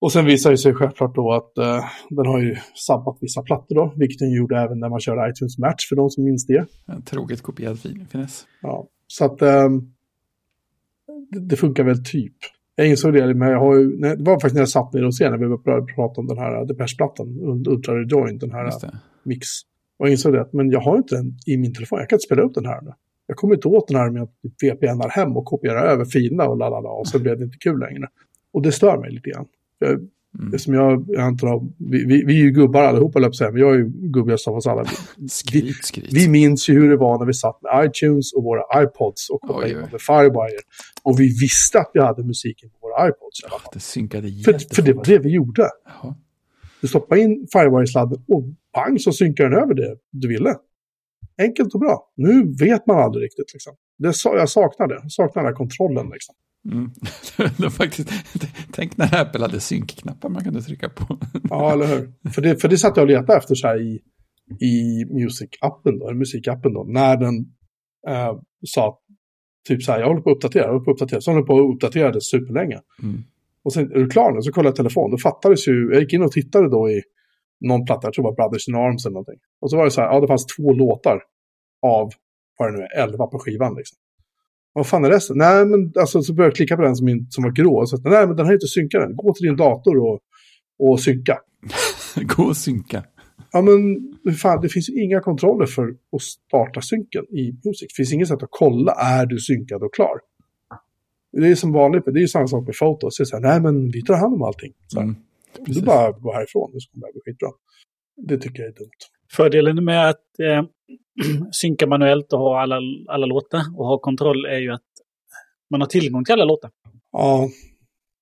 [0.00, 3.74] Och sen visar det sig självklart då att uh, den har ju sabbat vissa plattor
[3.74, 6.66] då, vilket den gjorde även när man körde iTunes Match för de som minns det.
[6.86, 8.46] En troget kopierad finess.
[8.62, 9.94] Ja, så att um,
[11.30, 12.36] det, det, funkar väl typ.
[12.74, 15.14] Jag insåg det, men jag har ju, det var faktiskt när jag satt ner och
[15.14, 17.28] se när vi började prata om den här Depeche-plattan,
[17.68, 18.70] Ultra Rejoin, den här
[19.22, 19.46] mix.
[19.98, 22.26] Och jag insåg det, men jag har inte den i min telefon, jag kan inte
[22.26, 22.92] spela upp den här nu.
[23.26, 26.56] Jag kommer inte åt den här med att VPNar hem och kopiera över filerna och
[26.56, 28.08] lalala och så blev det inte kul längre.
[28.52, 29.46] Och det stör mig lite grann.
[30.38, 30.58] Mm.
[30.58, 33.88] Som jag, antar, vi, vi, vi är ju gubbar allihopa, säga, men jag är ju
[33.88, 34.84] gubbigast av oss alla.
[35.28, 36.12] skryt, skryt.
[36.12, 39.40] Vi, minns ju hur det var när vi satt med iTunes och våra iPods och
[39.40, 40.60] kopplade in med Firewire.
[41.02, 43.40] Och vi visste att vi hade musiken på våra iPods.
[43.50, 45.68] Ja, det synkade för, för det var det vi gjorde.
[45.84, 46.14] Jaha.
[46.80, 50.54] Du stoppade in Firewire-sladden och pang så synkar den över det du ville.
[51.38, 52.12] Enkelt och bra.
[52.16, 53.52] Nu vet man aldrig riktigt.
[53.52, 53.74] Liksom.
[53.98, 54.98] Det, jag saknar det.
[55.02, 56.10] Jag saknar den här kontrollen.
[56.12, 56.34] Liksom.
[56.70, 57.70] Mm.
[57.70, 58.10] faktiskt,
[58.72, 61.18] tänk när Apple hade synkknappar man kunde trycka på.
[61.50, 62.30] ja, eller hur.
[62.30, 64.00] För det, för det satt jag och letade efter så här i,
[64.60, 67.34] i Music-appen då, musikappen då, när den
[68.08, 68.98] äh, sa
[69.68, 71.46] typ så här, jag håller på att uppdatera, jag håller på att uppdatera, så håller
[71.46, 72.80] på att uppdatera det superlänge.
[73.02, 73.22] Mm.
[73.64, 74.42] Och sen, är du klar nu?
[74.42, 77.02] Så kollade jag telefon, då fattades ju, jag gick in och tittade då i
[77.60, 79.38] någon platta, jag tror det var Brothers in Arms eller någonting.
[79.60, 81.22] Och så var det så här, ja det fanns två låtar
[81.82, 82.10] av,
[82.58, 83.98] vad det nu är, elva på skivan liksom.
[84.72, 85.38] Vad fan är resten?
[85.38, 87.86] Nej, men alltså, så började jag klicka på den som, som var grå.
[87.86, 90.20] Så att, nej, men den här är inte synkad Gå till din dator och,
[90.78, 91.38] och synka.
[92.36, 93.04] Gå och synka.
[93.52, 97.88] Ja, men fan, det finns inga kontroller för att starta synken i Music.
[97.88, 100.20] Det finns inget sätt att kolla, är du synkad och klar?
[101.32, 103.16] Det är som vanligt, det är ju samma sak med fotos.
[103.16, 104.72] Så nej, men vi tar hand om allting.
[104.86, 105.16] Så mm,
[105.66, 107.48] du bara gå härifrån, det kommer bli skitbra.
[108.16, 109.00] Det tycker jag är dumt.
[109.32, 110.64] Fördelen med att eh,
[111.52, 114.82] synka manuellt och ha alla, alla låtar och ha kontroll är ju att
[115.70, 116.70] man har tillgång till alla låtar.
[117.12, 117.48] Ja,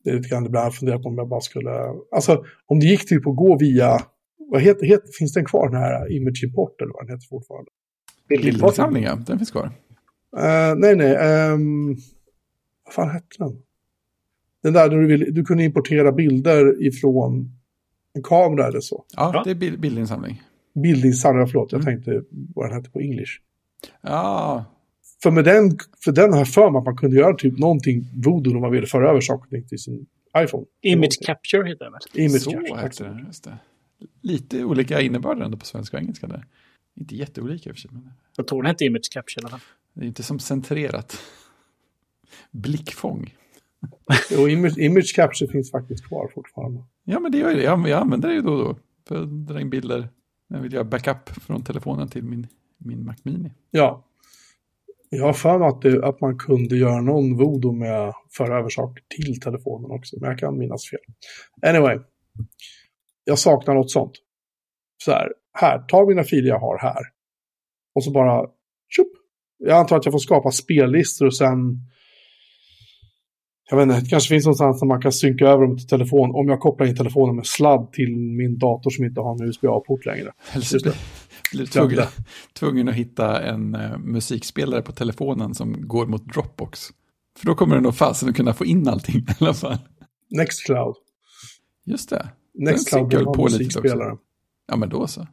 [0.05, 1.71] det är lite grann ibland jag funderar på om jag bara skulle...
[2.11, 3.99] Alltså, om det gick typ att gå via...
[4.51, 7.71] Vad heter, heter, finns den kvar, den här Image Import eller vad den heter fortfarande?
[8.29, 9.15] Bildinsamling, ja.
[9.27, 9.65] Den finns kvar.
[10.37, 11.17] Uh, nej, nej.
[11.53, 11.97] Um,
[12.85, 13.63] vad fan hette den?
[14.63, 17.51] Den där där du, vill, du kunde importera bilder ifrån
[18.15, 19.05] en kamera eller så.
[19.17, 20.43] Ja, det är bildinsamling.
[20.75, 21.73] Bildinsamling, förlåt.
[21.73, 21.95] Jag mm.
[21.95, 22.23] tänkte
[22.55, 23.31] vad den hette på English.
[24.03, 24.64] Ja.
[25.23, 28.55] För med den, för den har för mig att man kunde göra typ någonting voodoo
[28.55, 30.07] om man ville föra över saker till sin
[30.39, 30.66] iPhone.
[30.83, 32.25] Image capture heter det väl?
[32.27, 32.83] Image så capture.
[32.83, 33.59] Heter det, just det.
[34.23, 36.47] Lite olika innebörd ändå på svenska och engelska där.
[36.95, 37.91] Inte jätteolika i och för sig.
[37.95, 38.11] Men...
[38.37, 39.61] Jag tror den hette Image capture i alla fall.
[39.95, 41.18] Det är inte som centrerat.
[42.51, 43.35] Blickfång.
[44.31, 46.85] jo, image, image capture finns faktiskt kvar fortfarande.
[47.05, 47.62] Ja, men det gör det.
[47.62, 48.79] Jag, jag använder det ju då och då.
[49.09, 50.09] För att dra in bilder
[50.51, 52.46] jag vill göra backup från telefonen till min,
[52.78, 53.53] min Mac Mini.
[53.70, 54.07] Ja.
[55.09, 58.59] Jag har för mig att, det, att man kunde göra någon voodoo med för föra
[58.59, 60.16] över saker till telefonen också.
[60.20, 61.01] Men jag kan minnas fel.
[61.70, 61.98] Anyway.
[63.24, 64.12] Jag saknar något sånt.
[65.05, 67.03] Så här, här, ta mina filer jag har här.
[67.94, 68.46] Och så bara,
[68.88, 69.09] tjup.
[69.59, 71.78] Jag antar att jag får skapa spellistor och sen
[73.71, 76.35] jag vet inte, det kanske finns någonstans där man kan synka över dem till telefon
[76.35, 80.07] om jag kopplar in telefonen med sladd till min dator som inte har en USB-A-port
[80.07, 80.33] längre.
[80.53, 80.95] Eller
[81.53, 81.99] blir, tvungen,
[82.53, 86.81] tvungen att hitta en uh, musikspelare på telefonen som går mot Dropbox.
[87.39, 89.79] För då kommer den nog fasen att kunna få in allting i alla fall.
[90.31, 90.95] Nextcloud.
[91.85, 92.29] Just det.
[92.55, 94.16] Nextcloud på ha musikspelare.
[94.68, 95.27] Ja, men då så.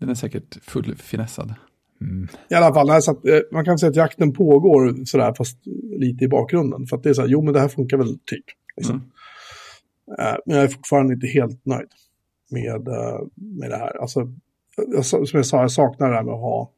[0.00, 1.54] Den är säkert fullfinessad.
[2.04, 2.28] Mm.
[2.50, 5.58] I alla fall, så att, eh, man kan säga att jakten pågår sådär, fast
[5.98, 6.86] lite i bakgrunden.
[6.86, 8.44] För att det är så här, jo men det här funkar väl typ.
[8.76, 8.94] Liksom.
[8.96, 9.10] Mm.
[10.18, 11.88] Eh, Men jag är fortfarande inte helt nöjd
[12.50, 14.00] med, eh, med det här.
[14.00, 14.32] Alltså,
[14.76, 16.70] jag, som jag sa, jag saknar det här med att ha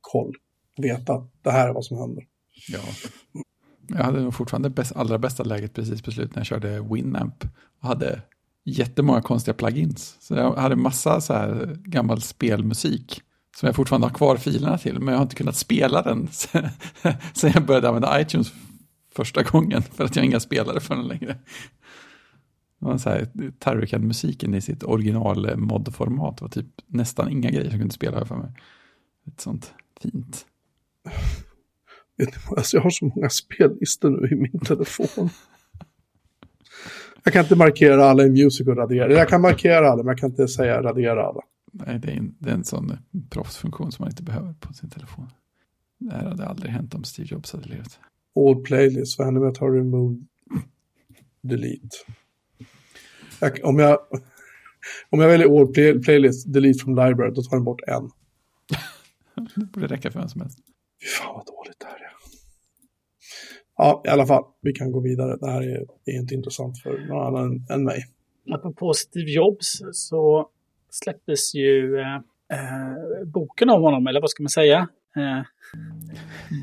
[0.00, 0.34] koll.
[0.76, 2.24] Veta att det här är vad som händer.
[2.72, 2.80] Ja.
[3.88, 7.44] Jag hade nog fortfarande bäst, allra bästa läget precis på slutet när jag körde Winamp.
[7.80, 8.22] Och hade
[8.64, 10.16] jättemånga konstiga plugins.
[10.20, 13.22] Så jag hade massa så här gammal spelmusik.
[13.56, 14.98] Som jag fortfarande har kvar filerna till.
[14.98, 16.28] Men jag har inte kunnat spela den
[17.34, 18.52] sen jag började använda iTunes
[19.14, 19.82] första gången.
[19.82, 21.38] För att jag har inga spelare för den längre.
[22.78, 23.28] Det var så här,
[23.58, 28.52] Tarrican-musiken i sitt original modformat var typ nästan inga grejer som kunde spela för mig.
[29.26, 30.46] Ett sånt fint.
[32.56, 35.28] Alltså, jag har så många spellistor nu i min telefon.
[37.24, 39.12] Jag kan inte markera alla i Music och radera.
[39.12, 41.40] Jag kan markera alla, men jag kan inte säga radera alla.
[41.76, 42.98] Nej, det är, en, det är en sån
[43.30, 45.30] proffsfunktion som man inte behöver på sin telefon.
[45.98, 47.98] Det här hade aldrig hänt om Steve Jobs hade levat.
[48.36, 50.20] All playlist, vad händer med att ha remove
[51.40, 51.96] delete?
[53.40, 53.98] Jag, om, jag,
[55.10, 58.10] om jag väljer all play, playlist, delete from library, då tar den bort en.
[59.54, 60.58] Det borde räcka för vem som helst.
[61.02, 62.12] Fy fan vad dåligt det här är.
[63.76, 65.36] Ja, i alla fall, vi kan gå vidare.
[65.36, 68.04] Det här är, är inte intressant för någon annan än, än mig.
[68.50, 70.48] Apropå Steve Jobs så
[71.02, 72.14] släpptes ju eh,
[72.58, 74.88] eh, boken om honom, eller vad ska man säga?
[75.16, 75.42] Eh,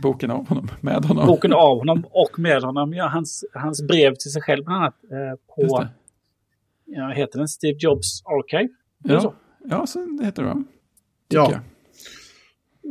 [0.03, 1.27] Boken av honom, med honom.
[1.27, 2.93] boken av honom och med honom.
[2.93, 4.95] Ja, hans, hans brev till sig själv bland annat.
[5.03, 5.87] Eh, på,
[6.85, 8.69] ja, heter den Steve Jobs Archive?
[8.99, 9.33] Det så?
[9.63, 10.63] Ja, ja, så heter det va?
[11.27, 11.51] Ja.
[11.51, 11.59] Jag.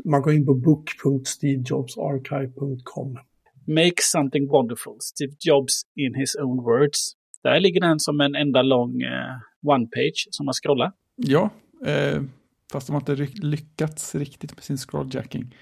[0.04, 3.18] Man går in på book.stevejobsarchive.com.
[3.66, 7.12] Make something wonderful, Steve Jobs in his own words.
[7.42, 9.36] Där ligger den som en enda lång eh,
[9.66, 10.92] one-page som man scrollar.
[11.22, 11.50] Ja,
[11.84, 12.22] eh,
[12.72, 15.56] fast de har inte lyckats riktigt med sin scrolljacking.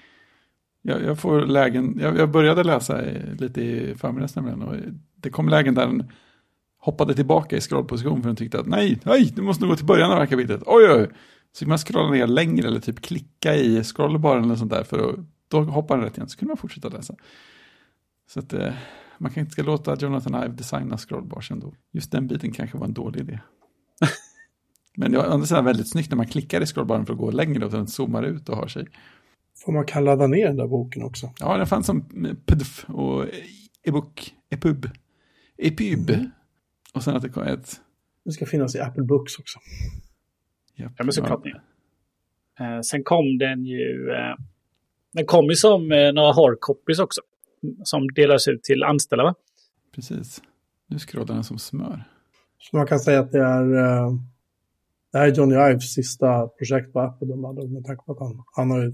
[0.81, 4.75] Jag, jag får lägen, jag, jag började läsa eh, lite i förmiddags nämligen och
[5.15, 6.11] det kom lägen där den
[6.77, 9.85] hoppade tillbaka i scrollposition för den tyckte att nej, nej, du måste nog gå till
[9.85, 10.61] början av det här kapitlet.
[10.65, 11.07] Oj, oj,
[11.51, 15.09] så fick man scrolla ner längre eller typ klicka i scrollbaren eller sånt där för
[15.09, 15.15] att
[15.47, 17.15] då hoppar den rätt igen så kunde man fortsätta läsa.
[18.29, 18.73] Så att eh,
[19.17, 21.73] man kan inte ska låta Jonathan Ive designa scrollbars ändå.
[21.91, 23.39] Just den biten kanske var en dålig idé.
[24.99, 27.71] Men det är väldigt snyggt när man klickar i scrollbaren för att gå längre och
[27.71, 28.87] sen zoomar ut och har sig.
[29.65, 31.33] Får man kan ladda ner den där boken också.
[31.39, 32.01] Ja, den fanns som
[32.45, 33.25] pdf och
[33.83, 34.89] e-book, epub,
[35.57, 36.11] epub.
[36.93, 37.81] Och sen att det kom ett...
[38.25, 39.59] Det ska finnas i Apple Books också.
[40.75, 41.45] Japp, Ja, men såklart.
[41.45, 44.11] Eh, sen kom den ju...
[44.11, 44.35] Eh,
[45.13, 47.21] den kom ju som eh, några hardcopies också.
[47.83, 49.35] Som delas ut till anställda, va?
[49.95, 50.41] Precis.
[50.87, 52.03] Nu scrollar den som smör.
[52.57, 54.11] Så man kan säga att det är, eh,
[55.11, 57.27] det här är Johnny Ives sista projekt på Apple.
[57.27, 58.93] De hade, med tanke på att han, han har ju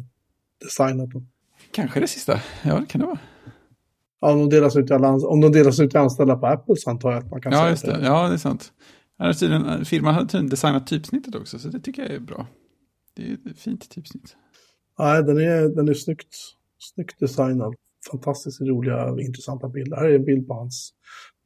[0.64, 1.28] designat dem.
[1.72, 2.40] Kanske det sista.
[2.64, 3.20] Ja, det kan det vara.
[4.22, 6.90] Ja, om, de delas ut alla, om de delas ut till anställda på Apple så
[6.90, 8.06] antar jag att man kan Ja, säga just att det.
[8.06, 8.74] Ja, det är sant.
[9.40, 12.48] Tydligen, firman hade tydligen designat typsnittet också, så det tycker jag är bra.
[13.14, 14.36] Det är ett fint typsnitt.
[15.00, 16.36] Nej, den är, den är snyggt,
[16.78, 17.76] snyggt designad.
[18.12, 19.98] Fantastiskt roliga och intressanta bilder.
[19.98, 20.94] Här är en bild på hans,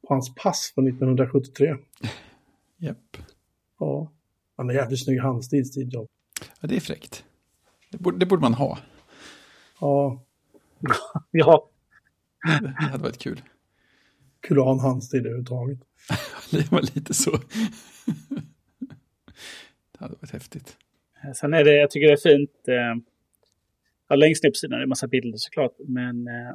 [0.08, 1.76] på hans pass från 1973.
[2.78, 3.16] Japp.
[3.78, 4.12] Ja.
[4.60, 6.10] Han har jävligt snygg handstil, Steve Jobs.
[6.60, 7.24] Ja, det är fräckt.
[7.90, 8.78] Det borde, det borde man ha.
[9.80, 10.24] Ja,
[11.30, 11.70] Ja,
[12.60, 13.42] Det hade varit kul.
[14.40, 15.78] kul att ha en handstil överhuvudtaget.
[16.50, 17.30] Det var lite så.
[19.92, 20.76] Det hade varit häftigt.
[21.34, 22.68] Sen är det, jag tycker det är fint.
[22.68, 23.02] Eh,
[24.08, 25.74] ja, längst ner på sidan är det en massa bilder såklart.
[25.78, 26.54] Men eh,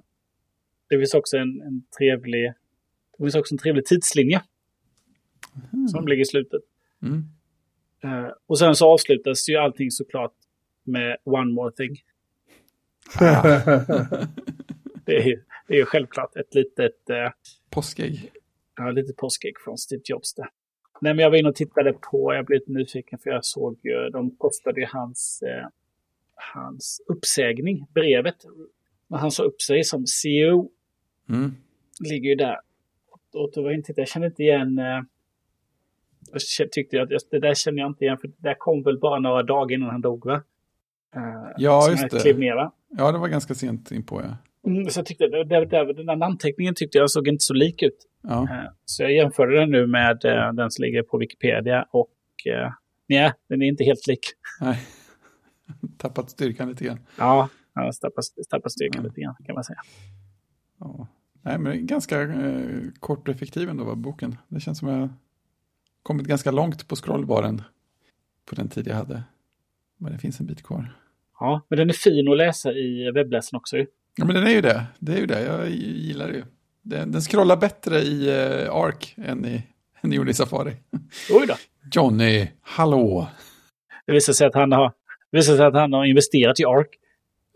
[0.90, 2.54] det finns också en, en trevlig
[3.18, 4.42] det finns också en trevlig tidslinje
[5.92, 6.62] som ligger i slutet.
[7.02, 7.35] Mm.
[8.06, 10.34] Eh, och sen så avslutas ju allting såklart
[10.84, 11.96] med One More Thing.
[15.06, 17.32] Det är ju, det är ju självklart ett litet, eh,
[17.70, 18.32] Påskägg.
[18.78, 20.48] ja, litet påskägg från Steve Jobs där.
[21.02, 23.80] Nej, men jag var inne och tittade på, jag blev lite nyfiken för jag såg
[23.84, 25.68] ju, de postade ju hans, eh,
[26.36, 28.36] hans uppsägning, brevet.
[29.08, 30.72] När han sa upp sig som CEO,
[31.30, 31.56] Mm.
[32.10, 32.58] ligger ju där.
[33.34, 35.02] Och då var jag, inte, jag kände inte igen, eh,
[36.60, 39.20] jag tyckte att det där känner jag inte igen, för det där kom väl bara
[39.20, 40.44] några dagar innan han dog va?
[41.16, 41.22] Eh,
[41.58, 42.20] Ja, just jag det.
[42.20, 42.72] klev ner va?
[42.98, 44.38] Ja, det var ganska sent in på, ja.
[44.72, 47.84] Mm, så jag tyckte, det, det, den där namnteckningen tyckte jag såg inte så lik
[47.84, 47.98] ut.
[48.22, 52.10] Ja, Eh, Så jag jämförde den nu med eh, den som ligger på Wikipedia och
[53.08, 54.20] nej, den är inte helt lik.
[54.62, 54.80] nej.
[55.98, 57.00] Tappat styrkan lite grann.
[57.18, 59.08] Ja, jag tappar, tappar styrkan Ja.
[59.10, 59.80] lite grann kan man säga.
[60.80, 61.08] Ja.
[61.42, 64.36] Nej, men ganska eh, kort och effektiv ändå var boken.
[64.48, 65.10] Det känns som jag
[66.06, 67.62] kommit ganska långt på scrollbaren
[68.46, 69.24] på den tid jag hade.
[69.98, 70.96] Men det finns en bit kvar.
[71.40, 73.78] Ja, men den är fin att läsa i webbläsaren också.
[74.16, 74.86] Ja, men den är ju det.
[75.00, 75.42] Det är ju det.
[75.42, 76.44] Jag gillar det ju.
[76.82, 79.64] Den, den scrollar bättre i uh, Arc än i,
[80.02, 80.76] än i Safari.
[81.32, 81.56] Oj då.
[81.92, 83.28] Johnny, hallå.
[84.06, 84.94] Det visar sig att han har,
[85.32, 86.88] det visar sig att han har investerat i Arc.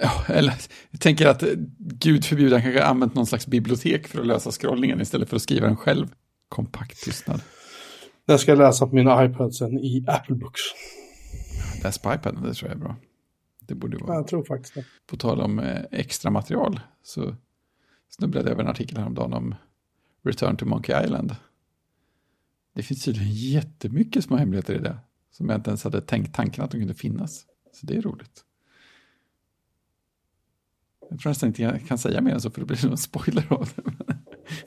[0.02, 0.54] Ja, eller
[0.92, 1.44] jag tänker att
[1.78, 5.42] gud förbjude, han kanske använt någon slags bibliotek för att lösa scrollningen istället för att
[5.42, 6.08] skriva den själv.
[6.50, 7.42] Kompakt tystnad.
[8.30, 10.62] Jag ska läsa på mina iPad sen i Apple Books.
[11.84, 12.96] Läs på iPad, det tror jag är bra.
[13.60, 14.16] Det borde vara.
[14.16, 14.86] Jag tror faktiskt det.
[15.08, 17.36] På tal om eh, extra material så
[18.10, 19.56] snubblade jag över en artikel häromdagen om
[20.24, 21.36] Return to Monkey Island.
[22.76, 24.98] Det finns tydligen jättemycket små hemligheter i det.
[25.32, 27.46] Som jag inte ens hade tänkt tanken att de kunde finnas.
[27.74, 28.44] Så det är roligt.
[31.10, 33.54] Jag tror nästan inte jag kan säga mer än så för det blir någon spoiler
[33.54, 33.84] av det.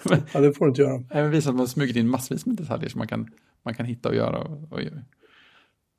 [0.10, 1.04] Men, ja, det får du inte göra.
[1.10, 3.28] Även visa att man smugit in massvis med detaljer som man kan,
[3.62, 4.46] man kan hitta och göra.
[4.70, 5.04] Oj, oj.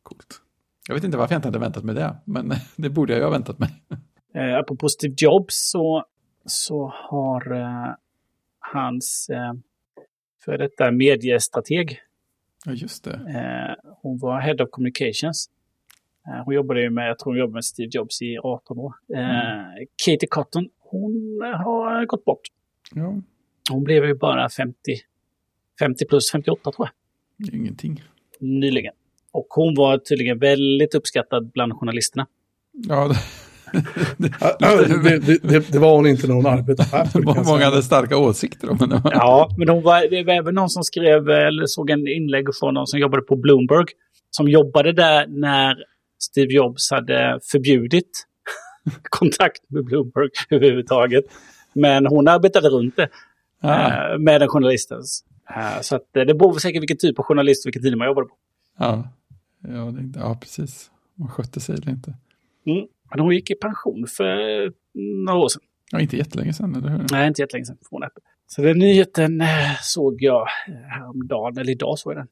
[0.03, 0.41] Coolt.
[0.87, 3.23] Jag vet inte varför jag inte hade väntat mig det, men det borde jag ju
[3.23, 3.69] ha väntat mig.
[4.33, 6.05] Eh, apropå Steve Jobs så,
[6.45, 7.95] så har eh,
[8.59, 9.53] hans eh,
[10.45, 11.99] för detta mediestrateg.
[12.65, 13.13] Ja, just det.
[13.13, 15.49] Eh, hon var Head of Communications.
[16.27, 18.93] Eh, hon jobbade ju med, jag tror hon jobbade med Steve Jobs i 18 år.
[19.15, 19.87] Eh, mm.
[20.05, 22.41] Katie Cotton, hon har gått bort.
[22.95, 23.21] Ja.
[23.71, 24.75] Hon blev ju bara 50,
[25.79, 27.02] 50 plus 58 tror jag.
[27.53, 28.03] Ingenting.
[28.39, 28.93] Nyligen.
[29.31, 32.27] Och hon var tydligen väldigt uppskattad bland journalisterna.
[32.87, 37.21] Ja, det, det, det, det, det var hon inte när hon arbetade Apple.
[37.45, 39.01] Många hade starka åsikter om henne.
[39.03, 42.73] Ja, men hon var, det var även någon som skrev, eller såg en inlägg från
[42.73, 43.85] någon som jobbade på Bloomberg.
[44.31, 45.75] Som jobbade där när
[46.19, 48.25] Steve Jobs hade förbjudit
[49.09, 51.23] kontakt med Bloomberg överhuvudtaget.
[51.73, 53.09] Men hon arbetade runt det
[53.61, 54.17] ah.
[54.17, 55.01] med den journalisten.
[55.49, 58.27] Eh, så att det beror säkert vilken typ av journalist och vilken tid man jobbade
[58.27, 58.35] på.
[58.77, 59.07] Ja,
[59.61, 60.91] ja, det, ja precis.
[61.15, 62.13] Man skötte sig eller inte.
[62.65, 62.87] Mm.
[63.09, 64.73] Men hon gick i pension för
[65.25, 65.61] några år sedan.
[65.91, 67.05] Ja, inte jättelänge sedan, eller hur?
[67.11, 68.01] Nej, inte jättelänge sedan från.
[68.47, 69.47] Så den nyheten eh,
[69.81, 70.47] såg jag
[70.89, 72.27] häromdagen, eller idag såg jag den.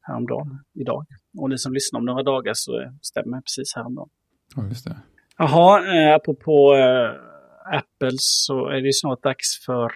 [0.00, 1.06] Häromdagen, idag.
[1.38, 4.08] Och ni som lyssnar om några dagar så stämmer precis häromdagen.
[4.56, 4.96] Ja, just det.
[5.38, 9.92] Jaha, eh, apropå eh, Apple så är det snart dags för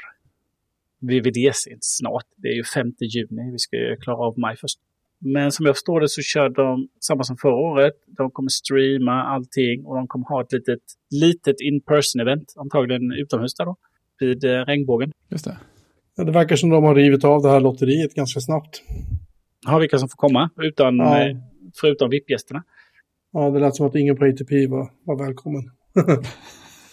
[1.00, 1.70] VVDC.
[1.80, 3.52] Snart, det är ju 5 juni.
[3.52, 4.78] Vi ska ju klara av maj först.
[5.20, 7.92] Men som jag förstår det så kör de samma som förra året.
[8.06, 13.64] De kommer streama allting och de kommer ha ett litet, litet in-person-event, antagligen utomhus där
[13.64, 13.76] då,
[14.20, 15.12] vid eh, regnbågen.
[15.30, 15.58] Just det.
[16.16, 18.82] Ja, det verkar som de har rivit av det här lotteriet ganska snabbt.
[19.66, 21.28] Har vilka som får komma, utan, ja.
[21.28, 21.36] eh,
[21.80, 22.64] förutom VIP-gästerna.
[23.32, 25.62] Ja, det lät som att ingen på ATP var, var välkommen.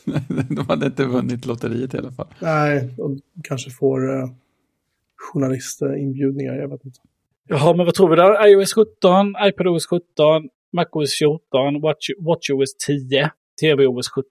[0.50, 2.28] de hade inte vunnit lotteriet i alla fall.
[2.40, 4.30] Nej, de kanske får eh,
[5.16, 7.00] journalistinbjudningar, jag vet inte.
[7.48, 8.48] Jaha, men vad tror vi där?
[8.48, 13.32] iOS 17, iPadOS 17, MacOS 14, Watch, WatchOS 10,
[13.62, 14.26] TVOS 17.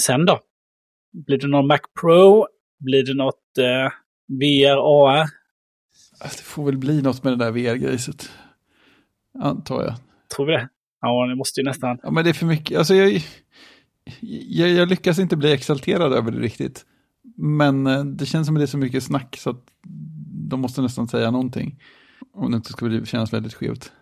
[0.00, 0.40] Sen då?
[1.12, 2.46] Blir det någon Mac Pro?
[2.78, 3.92] Blir det något eh,
[4.28, 5.26] VR, AR?
[6.22, 8.30] Det får väl bli något med det där VR-grejset.
[9.38, 9.94] Antar jag.
[10.36, 10.68] Tror vi det?
[11.00, 11.98] Ja, det måste ju nästan.
[12.02, 12.78] Ja, men det är för mycket.
[12.78, 13.22] Alltså jag,
[14.48, 16.84] jag, jag lyckas inte bli exalterad över det riktigt.
[17.36, 19.64] Men eh, det känns som att det är så mycket snack så att
[20.48, 21.82] de måste nästan säga någonting.
[22.32, 23.92] Om det inte ska kännas väldigt skevt.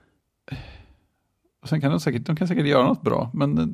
[1.63, 3.67] Och sen kan de säkert, de kan säkert göra något bra, men eh,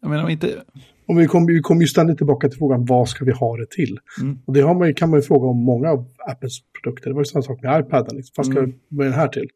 [0.00, 0.62] jag menar inte...
[1.06, 3.70] Och vi kommer vi kom ju ständigt tillbaka till frågan, vad ska vi ha det
[3.70, 3.98] till?
[4.20, 4.38] Mm.
[4.44, 7.10] Och det har man, kan man ju fråga om många av Apples produkter.
[7.10, 8.32] Det var ju samma sak med iPaden, liksom.
[8.36, 8.74] vad ska mm.
[9.00, 9.48] är den här till?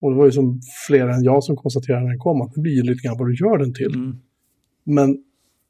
[0.00, 2.60] Och det var ju som fler än jag som konstaterade när den kom, att det
[2.60, 3.94] blir ju lite grann vad du gör den till.
[3.94, 4.16] Mm.
[4.84, 5.18] Men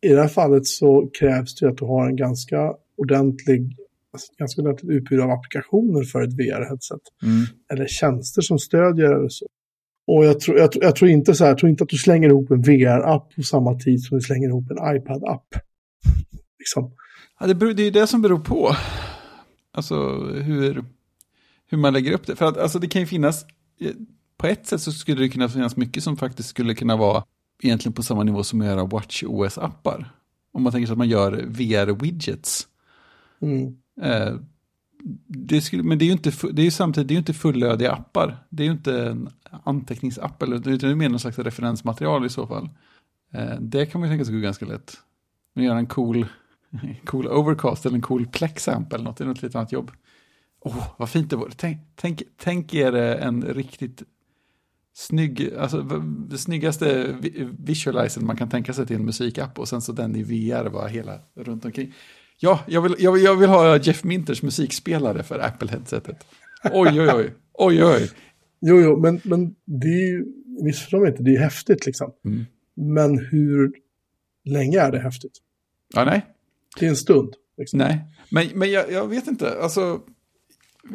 [0.00, 3.76] i det här fallet så krävs det att du har en ganska ordentlig
[4.12, 7.00] alltså, ganska ordentligt utbud av applikationer för ett VR-headset.
[7.22, 7.46] Mm.
[7.72, 9.46] Eller tjänster som stödjer eller så.
[10.06, 12.28] Och jag tror, jag, jag tror inte så här, jag tror inte att du slänger
[12.28, 15.46] ihop en VR-app på samma tid som du slänger ihop en iPad-app.
[16.58, 16.92] liksom.
[17.40, 18.76] ja, det, beror, det är det som beror på.
[19.72, 19.94] Alltså
[20.24, 20.84] hur,
[21.66, 22.36] hur man lägger upp det.
[22.36, 23.46] För att alltså, det kan ju finnas,
[24.36, 27.24] på ett sätt så skulle det kunna finnas mycket som faktiskt skulle kunna vara
[27.62, 30.10] egentligen på samma nivå som att göra Watch OS-appar.
[30.52, 32.66] Om man tänker sig att man gör VR-widgets.
[33.40, 33.76] Mm.
[34.02, 34.34] Eh,
[35.26, 37.92] det skulle, men det är ju inte, det är ju samtidigt det är inte fullödiga
[37.92, 38.46] appar.
[38.50, 39.28] Det är ju inte en
[39.64, 42.68] anteckningsapp, eller, utan det är mer någon slags referensmaterial i så fall.
[43.32, 44.96] Eh, det kan man ju tänka sig gå ganska lätt.
[45.54, 46.26] Men göra en cool,
[47.04, 49.90] cool overcast eller en cool plexamp eller något, det är något lite annat jobb.
[50.60, 51.52] Åh, oh, vad fint det vore.
[51.56, 54.02] Tänk, tänk, tänk er en riktigt
[54.94, 55.82] snygg, alltså
[56.30, 57.16] det snyggaste
[57.58, 60.88] visualizen man kan tänka sig till en musikapp och sen så den i VR var
[60.88, 61.94] hela runt omkring.
[62.38, 66.16] Ja, jag vill, jag, vill, jag vill ha Jeff Minters musikspelare för Apple-headsetet.
[66.72, 67.34] Oj, oj, oj.
[67.52, 68.10] Oj, oj.
[68.60, 70.24] Jo, jo, men, men det är ju,
[70.64, 72.12] missförstå mig inte, det är ju häftigt liksom.
[72.24, 72.46] Mm.
[72.74, 73.72] Men hur
[74.44, 75.32] länge är det häftigt?
[75.94, 76.26] Ja, nej.
[76.78, 77.34] Det är en stund.
[77.58, 77.78] Liksom.
[77.78, 79.62] Nej, men, men jag, jag vet inte.
[79.62, 80.00] Alltså,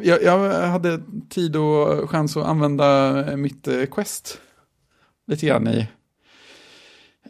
[0.02, 4.40] jag, jag hade tid och chans att använda mitt eh, Quest
[5.26, 5.88] lite grann i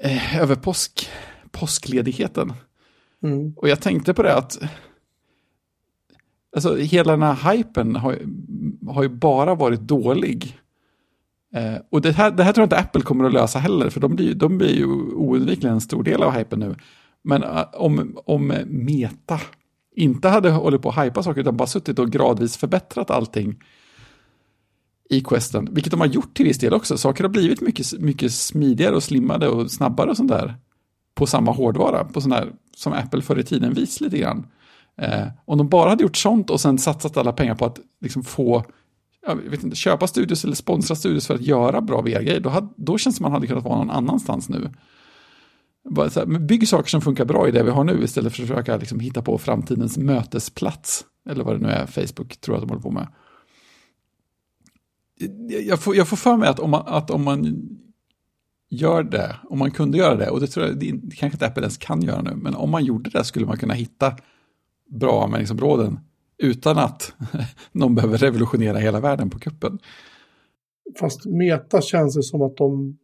[0.01, 1.09] eh, över påsk,
[1.51, 2.53] påskledigheten.
[3.23, 3.53] Mm.
[3.57, 4.59] Och jag tänkte på det att
[6.57, 8.19] alltså, hela den här hypen har,
[8.93, 10.59] har ju bara varit dålig.
[11.55, 14.01] Eh, och det här, det här tror jag inte Apple kommer att lösa heller, för
[14.01, 16.77] de blir, de blir ju oundvikligen en stor del av hypen nu.
[17.23, 19.41] Men uh, om, om Meta
[19.97, 23.62] inte hade hållit på att hypa saker, utan bara suttit och gradvis förbättrat allting
[25.11, 26.99] i Questen, vilket de har gjort till viss del också.
[26.99, 30.55] Saker har blivit mycket, mycket smidigare och slimmade och snabbare och sånt där
[31.14, 34.47] på samma hårdvara, på sån där som Apple förr i tiden vis lite grann.
[34.99, 38.24] Eh, om de bara hade gjort sånt och sen satsat alla pengar på att liksom
[38.24, 38.64] få
[39.26, 42.99] jag vet inte, köpa studios eller sponsra studios för att göra bra VR-grejer, då, då
[42.99, 44.70] känns det som man hade kunnat vara någon annanstans nu.
[45.91, 48.43] Bara så här, bygg saker som funkar bra i det vi har nu istället för
[48.43, 51.05] att försöka liksom hitta på framtidens mötesplats.
[51.28, 53.09] Eller vad det nu är Facebook tror att de håller på med.
[55.66, 57.68] Jag får, jag får för mig att om, man, att om man
[58.68, 61.47] gör det, om man kunde göra det, och det tror jag det, det kanske inte
[61.47, 64.16] Apple ens kan göra nu, men om man gjorde det skulle man kunna hitta
[64.91, 66.01] bra användningsområden
[66.39, 67.14] utan att
[67.72, 69.78] någon behöver revolutionera hela världen på kuppen.
[71.01, 72.99] Fast Meta känns det som att de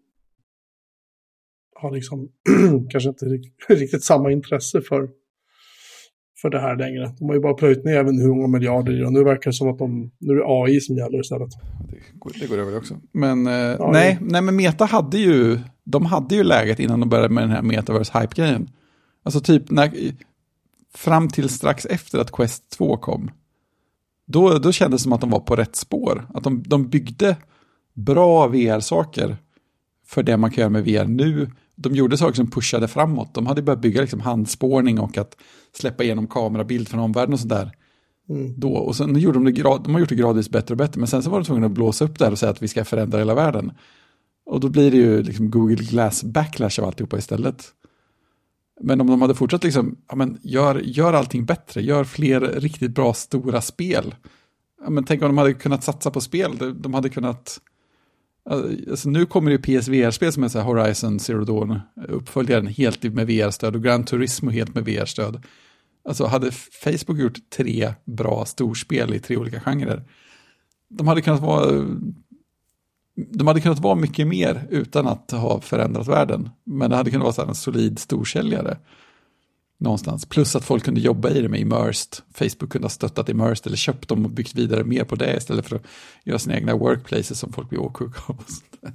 [1.83, 2.29] har liksom
[2.91, 3.27] kanske inte
[3.69, 5.09] riktigt samma intresse för,
[6.43, 7.15] för det här längre.
[7.19, 9.11] De har ju bara plöjt ner även hur många miljarder i det.
[9.11, 11.51] Nu verkar det som att de, nu är det AI som gäller istället.
[11.91, 12.95] Det går, det går över också.
[13.13, 17.09] Men eh, ja, nej, nej, men Meta hade ju, de hade ju läget innan de
[17.09, 18.71] började med den här metaverse-hype-grejen.
[19.23, 19.91] Alltså typ när,
[20.95, 23.31] fram till strax efter att Quest 2 kom.
[24.27, 26.27] Då, då kändes det som att de var på rätt spår.
[26.35, 27.37] Att de, de byggde
[27.95, 29.37] bra VR-saker
[30.07, 31.51] för det man kan göra med VR nu.
[31.83, 33.35] De gjorde saker som pushade framåt.
[33.35, 35.37] De hade börjat bygga liksom handspårning och att
[35.73, 37.73] släppa igenom kamerabild från omvärlden och sådär.
[38.29, 38.61] Mm.
[38.61, 38.73] Då.
[38.73, 40.99] Och sen gjorde de, det grad, de har gjort det gradvis bättre och bättre.
[40.99, 42.69] Men sen så var de tvungna att blåsa upp det här och säga att vi
[42.69, 43.73] ska förändra hela världen.
[44.47, 47.65] Och då blir det ju liksom Google Glass backlash av alltihopa istället.
[48.81, 52.95] Men om de hade fortsatt liksom, ja men gör, gör allting bättre, gör fler riktigt
[52.95, 54.15] bra stora spel.
[54.85, 57.61] Ja men tänk om de hade kunnat satsa på spel, de hade kunnat,
[58.51, 61.81] Alltså, alltså nu kommer det ju PSVR-spel som är så här Horizon Zero Dawn, eh,
[62.09, 65.43] uppföljaren helt med VR-stöd och Gran Turismo helt med VR-stöd.
[66.05, 66.51] Alltså hade
[66.85, 70.03] Facebook gjort tre bra storspel i tre olika genrer,
[70.89, 71.87] de hade kunnat vara
[73.15, 76.51] de hade kunnat vara mycket mer utan att ha förändrat världen.
[76.65, 78.79] Men det hade kunnat vara en solid storsäljare.
[79.83, 80.27] Någonstans.
[80.27, 82.25] Plus att folk kunde jobba i det med immersed.
[82.35, 85.67] Facebook kunde ha stöttat immersed eller köpt dem och byggt vidare mer på det istället
[85.67, 85.83] för att
[86.25, 88.45] göra sina egna workplaces som folk blir åksjuka av.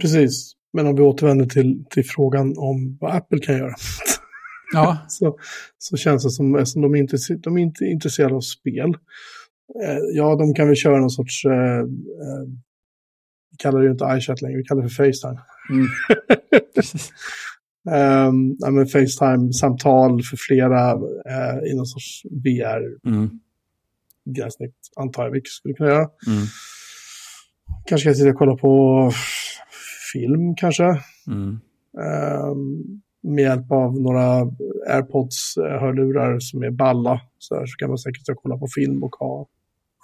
[0.00, 0.52] Precis.
[0.72, 3.74] Men om vi återvänder till, till frågan om vad Apple kan göra.
[4.72, 4.98] Ja.
[5.08, 5.38] så,
[5.78, 8.90] så känns det som, att de, inte, de är inte intresserade av spel.
[9.84, 12.46] Eh, ja, de kan väl köra någon sorts eh, eh
[13.50, 15.40] vi kallar det ju inte iChat längre, vi kallar det för Facetime.
[15.70, 15.86] Mm.
[17.86, 23.08] um, ja, men Facetime-samtal för flera uh, i någon sorts VR.
[23.08, 23.30] Mm.
[24.24, 26.08] Gränssnitt, antar jag vi skulle kunna göra.
[26.26, 26.46] Mm.
[27.86, 29.10] Kanske jag sitta och kolla på
[30.12, 30.84] film kanske.
[31.26, 31.60] Mm.
[32.50, 34.40] Um, med hjälp av några
[34.88, 37.20] AirPods-hörlurar som är balla.
[37.38, 39.46] Så, här, så kan man säkert kolla på film och ha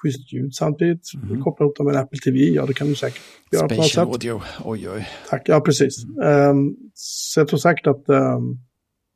[0.03, 1.03] schysst ljud samtidigt.
[1.14, 1.42] Mm.
[1.42, 3.20] Koppla ihop dem med Apple TV, ja det kan du säkert
[3.53, 4.28] göra Spatial på något sätt.
[4.32, 5.09] audio, oj oj.
[5.30, 6.05] Tack, ja precis.
[6.05, 6.51] Mm.
[6.51, 8.59] Um, så jag tror säkert att um,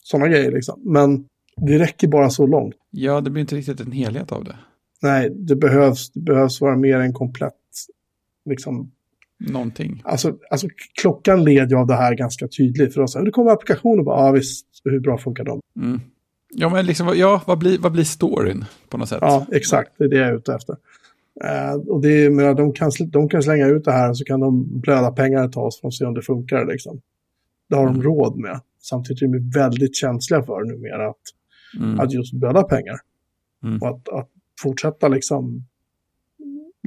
[0.02, 0.80] sådana grejer liksom.
[0.84, 1.24] Men
[1.56, 2.74] det räcker bara så långt.
[2.90, 4.56] Ja, det blir inte riktigt en helhet av det.
[5.02, 7.52] Nej, det behövs, det behövs vara mer än komplett
[8.50, 8.90] liksom,
[9.38, 10.02] Någonting.
[10.04, 10.68] Alltså, alltså
[11.00, 13.14] klockan led ju av det här ganska tydligt för oss.
[13.14, 15.60] Det kommer applikationer bara, ja visst, hur bra funkar de?
[15.80, 16.00] Mm.
[16.56, 19.18] Ja, men liksom, ja, vad blir, vad blir storyn på något sätt?
[19.20, 19.92] Ja, exakt.
[19.98, 20.76] Det är det jag är ute efter.
[21.44, 24.24] Uh, och det är, men de, kan, de kan slänga ut det här och så
[24.24, 26.66] kan de blöda pengar ett tag för att se om det funkar.
[26.66, 27.00] Liksom.
[27.68, 27.94] Det har mm.
[27.94, 28.60] de råd med.
[28.82, 31.16] Samtidigt är de väldigt känsliga för numera att,
[31.78, 32.00] mm.
[32.00, 32.96] att just blöda pengar.
[33.64, 33.82] Mm.
[33.82, 34.30] Och att, att
[34.62, 35.64] fortsätta liksom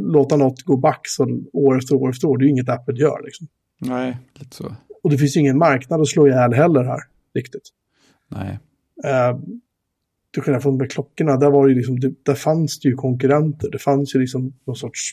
[0.02, 2.38] låta något gå back så år efter år efter år.
[2.38, 3.22] Det är ju inget Apple gör.
[3.26, 3.48] Liksom.
[3.80, 4.76] Nej, lite så.
[5.04, 7.00] Och det finns ingen marknad att slå ihjäl heller här,
[7.36, 7.70] riktigt.
[8.28, 8.60] Nej.
[9.06, 9.40] Eh,
[10.34, 13.72] till skillnad från med klockorna, där, var det liksom, det, där fanns det ju konkurrenter.
[13.72, 15.12] Det fanns ju liksom någon sorts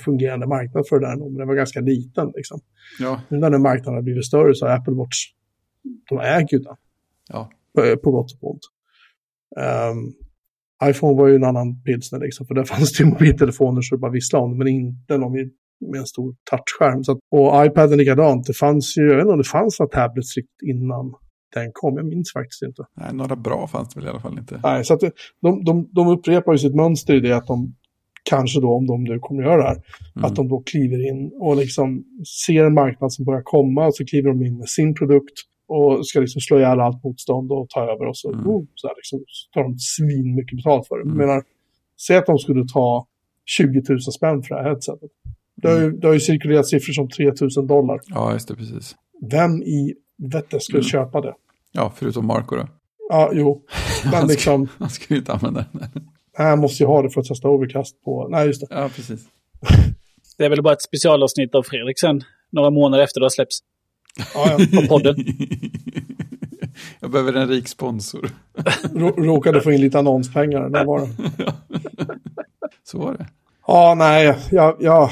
[0.00, 2.32] fungerande marknad för det där, men den var ganska liten.
[2.36, 2.60] Liksom.
[2.98, 3.20] Ja.
[3.28, 5.16] Nu när den marknaden har blivit större så har Apple Watch,
[6.08, 6.76] de äger ju den.
[7.28, 7.50] Ja.
[7.74, 8.62] På, på gott och ont.
[9.90, 10.14] Um,
[10.90, 14.00] iPhone var ju en annan pilsner liksom, för där fanns det ju mobiltelefoner så det
[14.00, 15.32] bara visslade om men inte någon
[15.80, 17.04] med en stor touchskärm.
[17.04, 19.90] Så att, och iPaden likadant, det fanns ju, jag vet inte om det fanns några
[19.90, 20.34] tablets
[20.66, 21.14] innan
[21.60, 22.82] den kom, jag minns faktiskt inte.
[22.94, 24.60] Nej, några bra fanns det väl i alla fall inte.
[24.62, 25.00] Nej, så att
[25.42, 27.74] de, de, de upprepar ju sitt mönster i det att de
[28.30, 29.82] kanske då, om de nu kommer göra det här,
[30.16, 30.24] Mm.
[30.24, 32.04] att de då kliver in och liksom
[32.46, 35.34] ser en marknad som börjar komma och så kliver de in med sin produkt
[35.68, 38.46] och ska liksom slå ihjäl allt motstånd och ta över och så, Mm.
[38.46, 41.02] oh, så, liksom, så tar de svin mycket betalt för det.
[41.04, 41.16] Mm.
[41.16, 41.42] Menar,
[42.06, 43.06] säg att de skulle ta
[43.44, 45.10] 20 000 spänn för det här headsetet.
[45.62, 46.00] Det har, ju, Mm.
[46.00, 48.00] det har ju cirkulerat siffror som 3 000 dollar.
[48.06, 48.94] Ja, just det, precis.
[49.30, 49.94] Vem i
[50.32, 50.88] vette skulle Mm.
[50.88, 51.34] köpa det?
[51.76, 52.68] Ja, förutom Marco då.
[53.08, 53.62] Ja, jo.
[54.12, 55.90] Men liksom, Han skulle ju inte använda den.
[56.38, 58.28] jag måste ju ha det för att testa overcast på...
[58.28, 58.66] Nej, just det.
[58.70, 59.20] Ja, precis.
[60.38, 62.22] Det är väl bara ett specialavsnitt av Fredrik sen.
[62.52, 63.58] Några månader efter det har släppts.
[64.34, 64.80] Ja, ja.
[64.80, 65.16] På podden.
[67.00, 68.30] Jag behöver en rik sponsor.
[68.94, 70.68] Rå- Råkade få in lite annonspengar.
[70.68, 71.52] Där var det.
[72.84, 73.26] Så var det.
[73.66, 75.10] Ja, nej, jag, jag,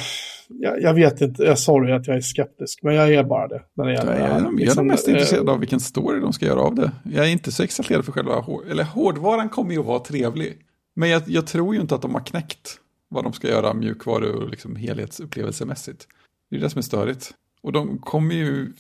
[0.49, 1.43] jag, jag vet inte.
[1.43, 3.63] Jag sorry att jag är skeptisk, men jag är bara det.
[3.75, 4.41] När det Jag gäller är, det här.
[4.41, 6.93] jag är Liksom, mest eh, intresserad av vilken story de ska göra av det.
[7.05, 10.59] Jag är inte så exalterad för själva eller hårdvaran kommer ju att vara trevlig.
[10.97, 14.33] Men jag, jag tror ju inte att de har knäckt vad de ska göra mjukvaru
[14.33, 16.09] och liksom helhetsupplevelsemässigt.
[16.51, 17.35] Det är det som är störigt.
[17.63, 18.73] Och de kommer ju,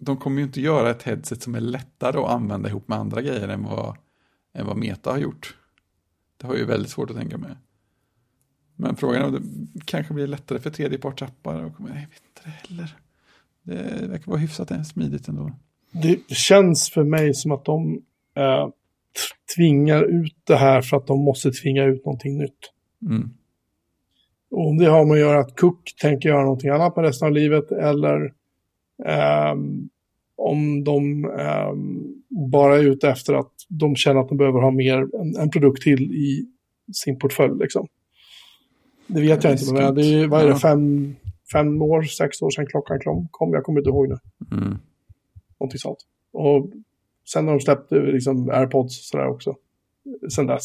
[0.00, 3.22] de kommer ju inte göra ett headset som är lättare att använda ihop med andra
[3.22, 3.96] grejer än vad,
[4.54, 5.54] än vad Meta har gjort.
[6.36, 7.50] Det har jag ju väldigt svårt att tänka mig.
[8.80, 11.64] Men frågan är om det kanske blir lättare för tredjepartsappar.
[11.64, 12.96] och- Jag vet inte det heller.
[13.62, 15.52] Det verkar vara hyfsat smidigt ändå.
[16.02, 18.02] Det känns för mig som att de
[18.36, 18.68] eh,
[19.56, 22.72] tvingar ut det här för att de måste tvinga ut någonting nytt.
[23.02, 23.30] Mm.
[24.50, 27.26] Och om det har med att göra att Cook tänker göra någonting annat med resten
[27.28, 28.32] av livet eller
[29.06, 29.88] ehm,
[30.36, 32.14] om de ehm,
[32.50, 35.82] bara är ute efter att de känner att de behöver ha mer, en, en produkt
[35.82, 36.46] till i
[36.92, 37.58] sin portfölj.
[37.60, 37.86] Liksom.
[39.14, 41.14] Det vet jag Ja, inte, men det är, vad är det, fem,
[41.52, 42.98] fem år, sex år sedan klockan
[43.30, 43.52] kom?
[43.52, 44.18] jag kommer inte ihåg nu.
[44.52, 44.78] Mm.
[45.60, 45.98] Någonting sånt.
[46.32, 46.70] Och
[47.32, 49.54] sen har de släppt eh, liksom, airpods och sådär också.
[50.34, 50.62] Sen dess.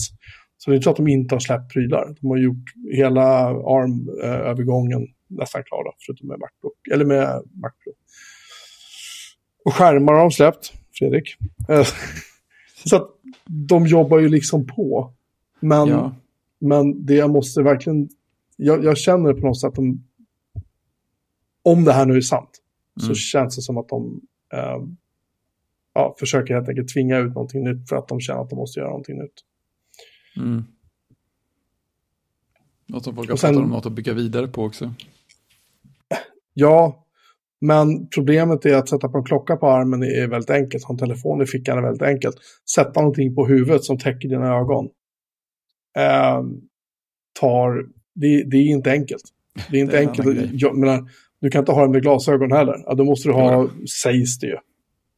[0.58, 2.16] Så det är inte så att de inte har släppt prylar.
[2.22, 6.88] De har gjort hela ARM-övergången nästan klara, förutom med Macbook.
[6.94, 7.96] Eller med Macbook.
[9.66, 11.36] Och skärmar har de släppt, Fredrik.
[11.70, 11.88] Eh,
[12.86, 13.10] så att
[13.46, 15.14] de jobbar ju liksom på.
[15.60, 16.16] Men, Ja.
[16.60, 18.10] men det jag måste verkligen...
[18.56, 20.04] Jag, jag känner på något sätt att de...
[21.64, 22.62] Om det här nu är sant,
[23.00, 23.16] så Mm.
[23.16, 24.22] känns det som att de
[24.54, 24.78] eh,
[25.94, 28.80] ja, försöker helt enkelt tvinga ut någonting nytt för att de känner att de måste
[28.80, 29.34] göra någonting nytt.
[30.38, 30.64] Mm.
[32.88, 34.94] Något Och sen- pratat om något att bygga vidare på också.
[36.54, 37.06] Ja,
[37.62, 40.84] men problemet är att sätta på en klocka på armen är väldigt enkelt.
[40.84, 42.36] Ha en telefon i fickan är väldigt enkelt.
[42.76, 44.86] Sätta någonting på huvudet som täcker dina ögon.
[45.98, 46.42] Eh,
[47.40, 47.86] tar,
[48.16, 49.24] det, det är inte enkelt.
[49.72, 50.62] Det är inte Det är en enkelt.
[50.62, 51.10] Jag menar,
[51.40, 52.84] du kan inte ha den med glasögon heller.
[52.86, 54.58] Ja, då måste du ha, Jo sägs det ju.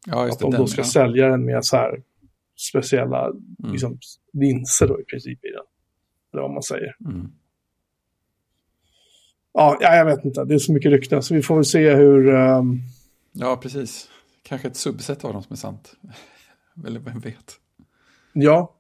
[0.06, 0.86] Ja, Att de då ska ja.
[0.86, 2.02] sälja den med så här
[2.72, 3.72] speciella Mm.
[3.72, 4.00] liksom,
[4.34, 5.64] linser då i princip i den.
[6.34, 6.96] Eller vad man säger.
[7.06, 7.32] Mm.
[9.54, 10.46] Ja, ja, jag vet inte.
[10.46, 11.24] Det är så mycket rykten.
[11.24, 12.30] Så vi får väl se hur...
[12.36, 12.80] ehm,
[13.32, 14.10] ja, precis.
[14.44, 15.94] Kanske ett subset av dem som är sant.
[16.88, 17.54] Eller vem vet.
[18.34, 18.74] ja,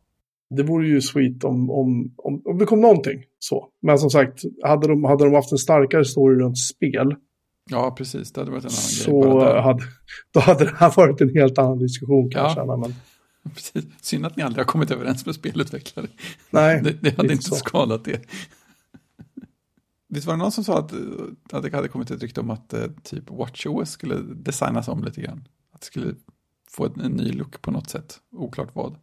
[0.49, 3.67] det vore ju sweet om, om, om, om det kom någonting så.
[3.81, 7.15] Men som sagt, hade de, hade de haft en starkare story runt spel
[7.69, 8.31] Ja, precis.
[8.31, 9.61] Det hade varit en annan så grej.
[9.61, 9.83] Hade,
[10.31, 12.59] då hade det här varit en helt annan diskussion kanske.
[12.59, 12.77] Ja.
[12.77, 12.95] Men,
[13.53, 13.85] Precis.
[14.01, 16.07] Synd att ni aldrig har kommit överens med spelutvecklare.
[16.49, 17.55] nej, Det, det hade inte så.
[17.55, 18.21] skadat det.
[20.09, 20.93] Visst var det någon som sa att,
[21.51, 25.21] att det hade kommit ett rykte om att eh, typ WatchOS skulle designas om lite
[25.21, 25.47] grann?
[25.73, 26.15] Att det skulle
[26.71, 28.95] få en, en ny look på något sätt, oklart vad.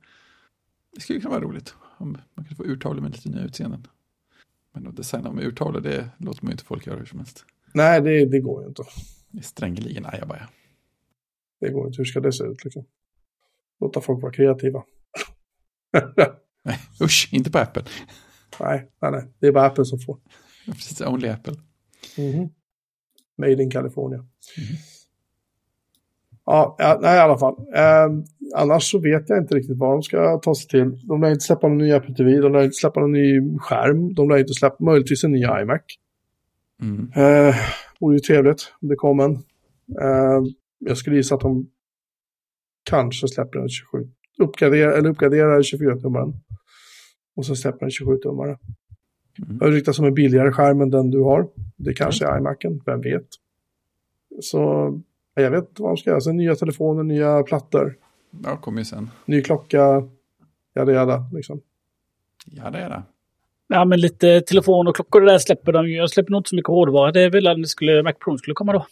[0.94, 3.86] Det skulle kunna vara roligt om man kunde få urtavlor med lite nya utseenden.
[4.72, 7.44] Men att designa om urtavlor, det låter man ju inte folk göra hur som helst.
[7.72, 8.82] nej det, det går ju inte.
[9.30, 10.48] Det är strängeligen ajabaja.
[11.60, 11.96] Det går inte.
[11.98, 12.84] Hur ska det se ut liksom?
[13.80, 14.84] Låta folk vara kreativa.
[16.62, 17.84] Nej, usch, inte på Apple.
[18.60, 19.32] nej, nej, nej.
[19.38, 20.18] Det är bara Apple som får.
[20.66, 21.54] Precis, only Apple.
[22.18, 22.48] Mhm.
[23.38, 24.26] Made in California.
[24.56, 24.62] Ja,
[26.46, 27.54] ja, nej i alla fall.
[27.74, 28.18] Eh,
[28.56, 31.06] annars så vet jag inte riktigt vad de ska ta sig till.
[31.08, 34.14] De lär inte släppa någon ny Apple TV, de lär inte släppa någon ny skärm,
[34.14, 35.82] de lär inte släppa möjligtvis en ny iMac.
[36.82, 37.12] Mm.
[37.16, 37.54] Eh,
[38.00, 39.32] vore ju trevligt om det kom en.
[40.00, 40.42] Eh,
[40.78, 41.70] jag skulle gissa att de
[42.82, 46.32] kanske släpper en 27, uppgraderar, eller uppgraderar 24-tummaren.
[47.36, 48.58] Och så släpper en 27-tummare.
[49.46, 49.58] Mm.
[49.58, 51.48] Det ryktas som en billigare skärm än den du har.
[51.76, 53.26] Det kanske är iMacen, vem vet.
[54.40, 54.90] Så
[55.42, 56.20] jag vet inte vad de ska göra.
[56.20, 57.96] Sen nya telefoner, nya plattor,
[58.44, 59.10] Ja, kommer ju sen.
[59.24, 60.08] ny klocka,
[60.74, 61.60] jada jada liksom.
[62.46, 63.02] Ja, det är det.
[63.68, 65.96] Ja, men lite telefon och klockor det där släpper de ju.
[65.96, 67.12] Jag släpper nog inte så mycket hårdvara.
[67.12, 68.86] Det är väl att skulle, Mac Pro skulle komma då.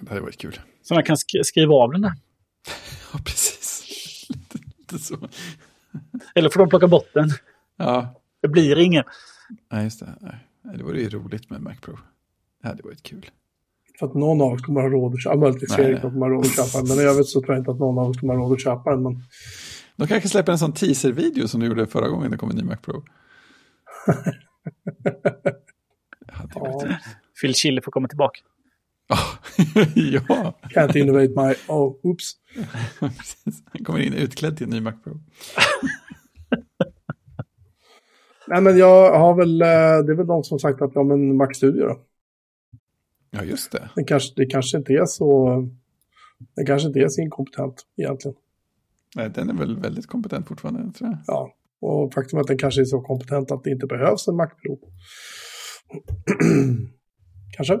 [0.00, 0.60] Det hade varit kul.
[0.82, 2.12] Så man kan sk skriva av den där.
[3.12, 3.84] Ja, precis.
[4.28, 5.16] lite, lite så.
[6.34, 7.28] Eller får de plocka bort den.
[7.76, 9.04] Ja, Det blir ingen.
[9.72, 10.14] nej, just det.
[10.20, 11.98] Nej, det vore ju roligt med Mac Pro.
[12.62, 13.30] Det hade varit kul.
[13.98, 16.44] För att någon av oss kommer ha råd att köpa, möjligtvis Erik kommer ha råd
[16.44, 18.34] att köpa den, men i övrigt så tror jag inte att någon av oss kommer
[18.34, 19.02] ha råd att köpa den.
[19.02, 19.22] Men
[19.96, 22.62] De kanske släpper en sån teaser-video som du gjorde förra gången det kom en ny
[22.62, 23.02] Mac Pro.
[26.54, 26.80] Ja.
[27.40, 28.40] Phil Chile får komma tillbaka.
[29.94, 32.32] ja, can't innovate my, oh, oops.
[33.72, 35.20] Han kommer in utklädd till en ny Mac Pro.
[38.46, 39.66] Nej, men jag har väl, eh,
[40.06, 42.00] det är väl de som sagt att ja, men Mac Studio då.
[43.34, 43.90] Ja, just det.
[43.96, 45.58] Det kanske, det kanske inte är så,
[46.56, 48.36] det kanske inte är så inkompetent egentligen.
[49.16, 51.18] Nej, den är väl väldigt kompetent fortfarande, tror jag.
[51.26, 54.36] Ja, och faktum är att den kanske är så kompetent att det inte behövs en
[54.36, 54.76] Mac Pro.
[57.56, 57.78] kanske.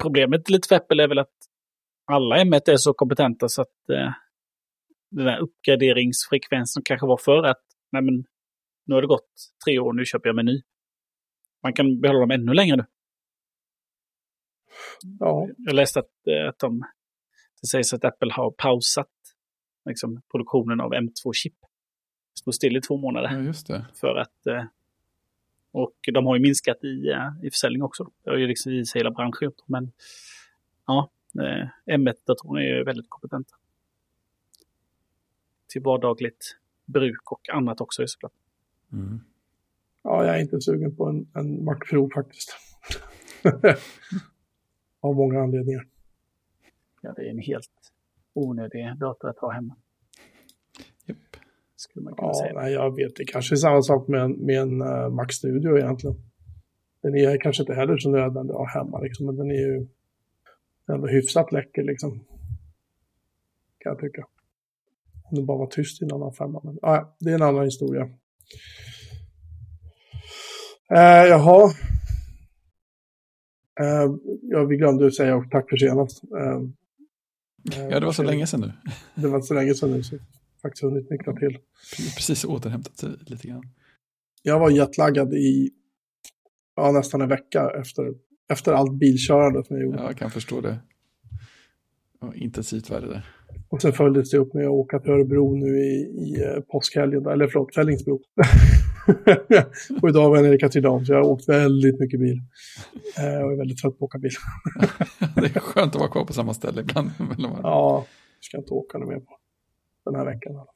[0.00, 1.34] Problemet lite för Apple är väl att
[2.12, 4.12] alla M1 är så kompetenta så att eh,
[5.10, 8.14] den där uppgraderingsfrekvensen kanske var för att nej men,
[8.86, 9.30] nu har det gått
[9.64, 10.62] tre år, nu köper jag en ny.
[11.62, 12.84] Man kan behålla dem ännu längre nu.
[15.20, 16.84] Ja, Jag läste att, eh, att de,
[17.60, 19.08] det sägs att Apple har pausat
[19.84, 21.54] liksom, produktionen av M2-chip.
[22.34, 23.32] Stod still i två månader.
[23.32, 23.86] Ja, just det.
[23.94, 24.64] För att, eh,
[25.72, 28.10] och de har ju minskat i, eh, i försäljning också.
[28.24, 29.62] Det har ju liksom i sig hela branschen gjort.
[29.66, 29.92] Men
[30.86, 33.54] ja, eh, M1-datorerna är ju väldigt kompetenta.
[35.68, 38.32] Till vardagligt bruk och annat också ju såklart.
[38.92, 39.20] Mm.
[40.02, 42.56] ja, jag är inte sugen på en, en Mac Pro faktiskt.
[45.04, 45.86] Av många anledningar.
[47.00, 47.70] Ja, det är en helt
[48.34, 49.76] onödig dator att ha hemma.
[51.06, 51.18] Japp.
[51.76, 52.60] Skulle man kunna Ja, säga.
[52.60, 53.16] nej, jag vet.
[53.16, 56.16] Det kanske är samma sak med en, med en uh, Mac Studio egentligen.
[57.02, 59.86] Den är kanske inte heller så nödvändig att ha hemma, liksom, men den är ju
[60.92, 62.10] ändå hyfsat läcker, liksom.
[63.78, 64.26] Kan jag tycka.
[65.24, 66.60] Om det bara var tyst i en annan femma.
[66.64, 68.02] Men ja, det är en annan historia.
[70.92, 71.70] Uh, jaha.
[73.80, 76.24] Uh, ja, vi glömde att säga och tack för senast.
[76.24, 76.62] Eh,
[77.90, 78.72] Ja, det var så länge sedan nu.
[79.22, 80.22] Det var så länge sedan nu, så jag
[80.62, 81.58] faktiskt hunnit nyktra till.
[82.16, 83.62] Precis återhämtat sig lite grann.
[84.42, 85.70] Jag var jetlaggad i
[86.76, 88.14] ja, nästan en vecka efter,
[88.48, 89.98] efter allt bilkörande som jag gjorde.
[89.98, 90.78] Ja, jag kan förstå det.
[92.20, 93.26] Ja, intensivt värre där.
[93.68, 97.26] Och sen följdes det upp med att åka till Örebro nu i, i eh, påskhelgen,
[97.26, 98.20] eller förlåt, Fällingsbro.
[100.02, 102.40] och idag var jag nere i Katrineholm, så jag har åkt väldigt mycket bil.
[103.18, 104.32] Eh, och är väldigt trött på att åka bil.
[105.34, 107.10] det är skönt att vara kvar på samma ställe ibland.
[107.62, 109.38] Ja, jag ska inte åka något mer på
[110.04, 110.66] den här veckan,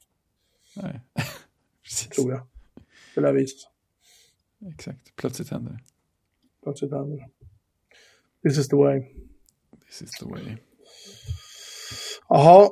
[0.75, 1.01] Nej.
[1.83, 2.09] Precis.
[2.09, 2.47] tror jag.
[3.15, 3.69] Det lär visa sig.
[4.73, 5.15] Exakt.
[5.15, 5.79] Plötsligt händer det.
[6.63, 7.29] Plötsligt händer det.
[8.49, 9.03] This is the way.
[9.87, 10.57] This is the way.
[12.29, 12.69] Jaha,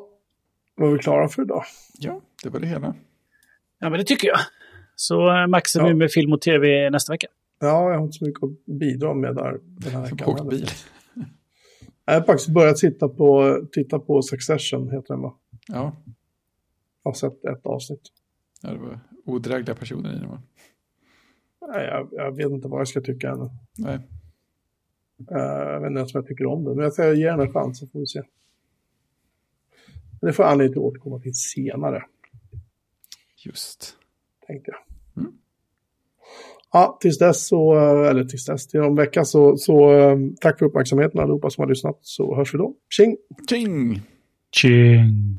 [0.76, 1.64] var vi klara för idag?
[1.98, 2.96] Ja, det var det hela.
[3.80, 4.40] Ja, men det tycker jag.
[5.00, 5.86] Så eh, Max är Ja.
[5.88, 7.28] nu med film och tv nästa vecka.
[7.60, 10.30] Ja, jag har inte så mycket att bidra med där den här veckan.
[10.30, 10.68] åkt bil.
[12.06, 15.34] Jag har faktiskt börjat titta på, titta på Succession, heter den va?
[15.68, 15.96] Ja,
[17.04, 18.02] Jag har sett ett avsnitt.
[18.62, 20.42] ja det var odrägliga personer i den va?
[21.74, 23.50] Nej, jag, jag vet inte vad jag ska tycka ännu.
[23.78, 24.00] Nej,
[25.32, 26.74] Eh, jag vet inte ens om jag tycker om det.
[26.76, 28.22] Men jag ska ge den en chans så får vi se.
[30.22, 32.04] Men det får jag anledning till att återkomma till senare,
[33.46, 33.98] just.
[34.48, 34.97] tänkte jag.
[36.78, 40.60] Ja, tills dess så, eh, eller tills dess, till om vecka så, så eh, tack
[40.60, 42.74] för uppmärksamheten allihopa som har lyssnat så hörs vi då.
[42.90, 43.18] Tjing!
[43.50, 44.02] Tjing!
[44.56, 45.36] Tjing!